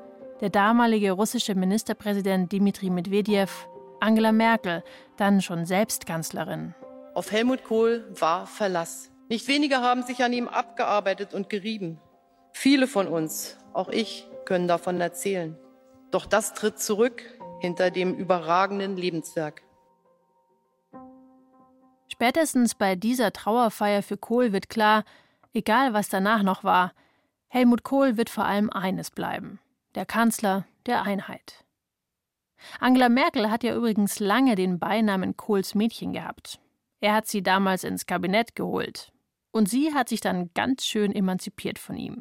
[0.41, 3.67] der damalige russische Ministerpräsident Dmitri Medvedev,
[4.01, 4.83] Angela Merkel,
[5.17, 6.75] dann schon selbst Kanzlerin.
[7.15, 9.11] Auf Helmut Kohl war Verlass.
[9.29, 12.01] Nicht wenige haben sich an ihm abgearbeitet und gerieben.
[12.53, 15.57] Viele von uns, auch ich, können davon erzählen.
[16.11, 17.23] Doch das tritt zurück
[17.61, 19.63] hinter dem überragenden Lebenswerk.
[22.21, 25.05] Spätestens bei dieser Trauerfeier für Kohl wird klar,
[25.55, 26.93] egal was danach noch war,
[27.49, 29.59] Helmut Kohl wird vor allem eines bleiben:
[29.95, 31.65] der Kanzler der Einheit.
[32.79, 36.61] Angela Merkel hat ja übrigens lange den Beinamen Kohls Mädchen gehabt.
[37.01, 39.15] Er hat sie damals ins Kabinett geholt.
[39.51, 42.21] Und sie hat sich dann ganz schön emanzipiert von ihm.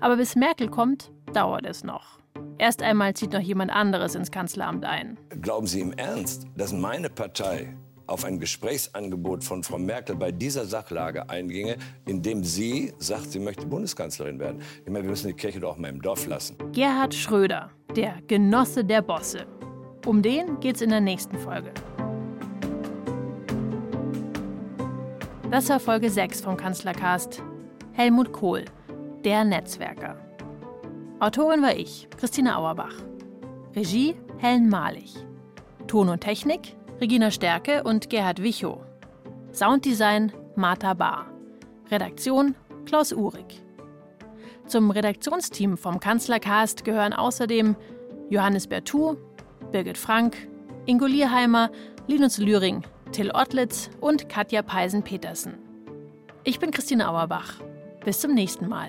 [0.00, 2.20] Aber bis Merkel kommt, dauert es noch.
[2.56, 5.18] Erst einmal zieht noch jemand anderes ins Kanzleramt ein.
[5.42, 7.76] Glauben Sie im Ernst, dass meine Partei
[8.06, 11.76] auf ein Gesprächsangebot von Frau Merkel bei dieser Sachlage einginge,
[12.06, 14.62] indem sie sagt, sie möchte Bundeskanzlerin werden.
[14.84, 16.56] Ich meine, wir müssen die Kirche doch auch mal im Dorf lassen.
[16.72, 19.46] Gerhard Schröder, der Genosse der Bosse.
[20.04, 21.72] Um den geht's in der nächsten Folge.
[25.50, 27.42] Das war Folge 6 vom Kanzlercast.
[27.92, 28.64] Helmut Kohl,
[29.24, 30.16] der Netzwerker.
[31.18, 32.94] Autorin war ich, Christina Auerbach.
[33.74, 35.14] Regie Helen Malig.
[35.86, 38.78] Ton und Technik Regina Stärke und Gerhard Wichow.
[39.52, 41.26] Sounddesign Martha Bahr.
[41.90, 42.54] Redaktion
[42.86, 43.62] Klaus Uhrig.
[44.66, 47.76] Zum Redaktionsteam vom Kanzlercast gehören außerdem
[48.30, 49.18] Johannes Bertou,
[49.72, 50.48] Birgit Frank,
[50.86, 51.70] Ingo Lierheimer,
[52.06, 52.82] Linus Lühring,
[53.12, 55.54] Till Ottlitz und Katja Peisen-Petersen.
[56.44, 57.60] Ich bin Christine Auerbach.
[58.06, 58.88] Bis zum nächsten Mal.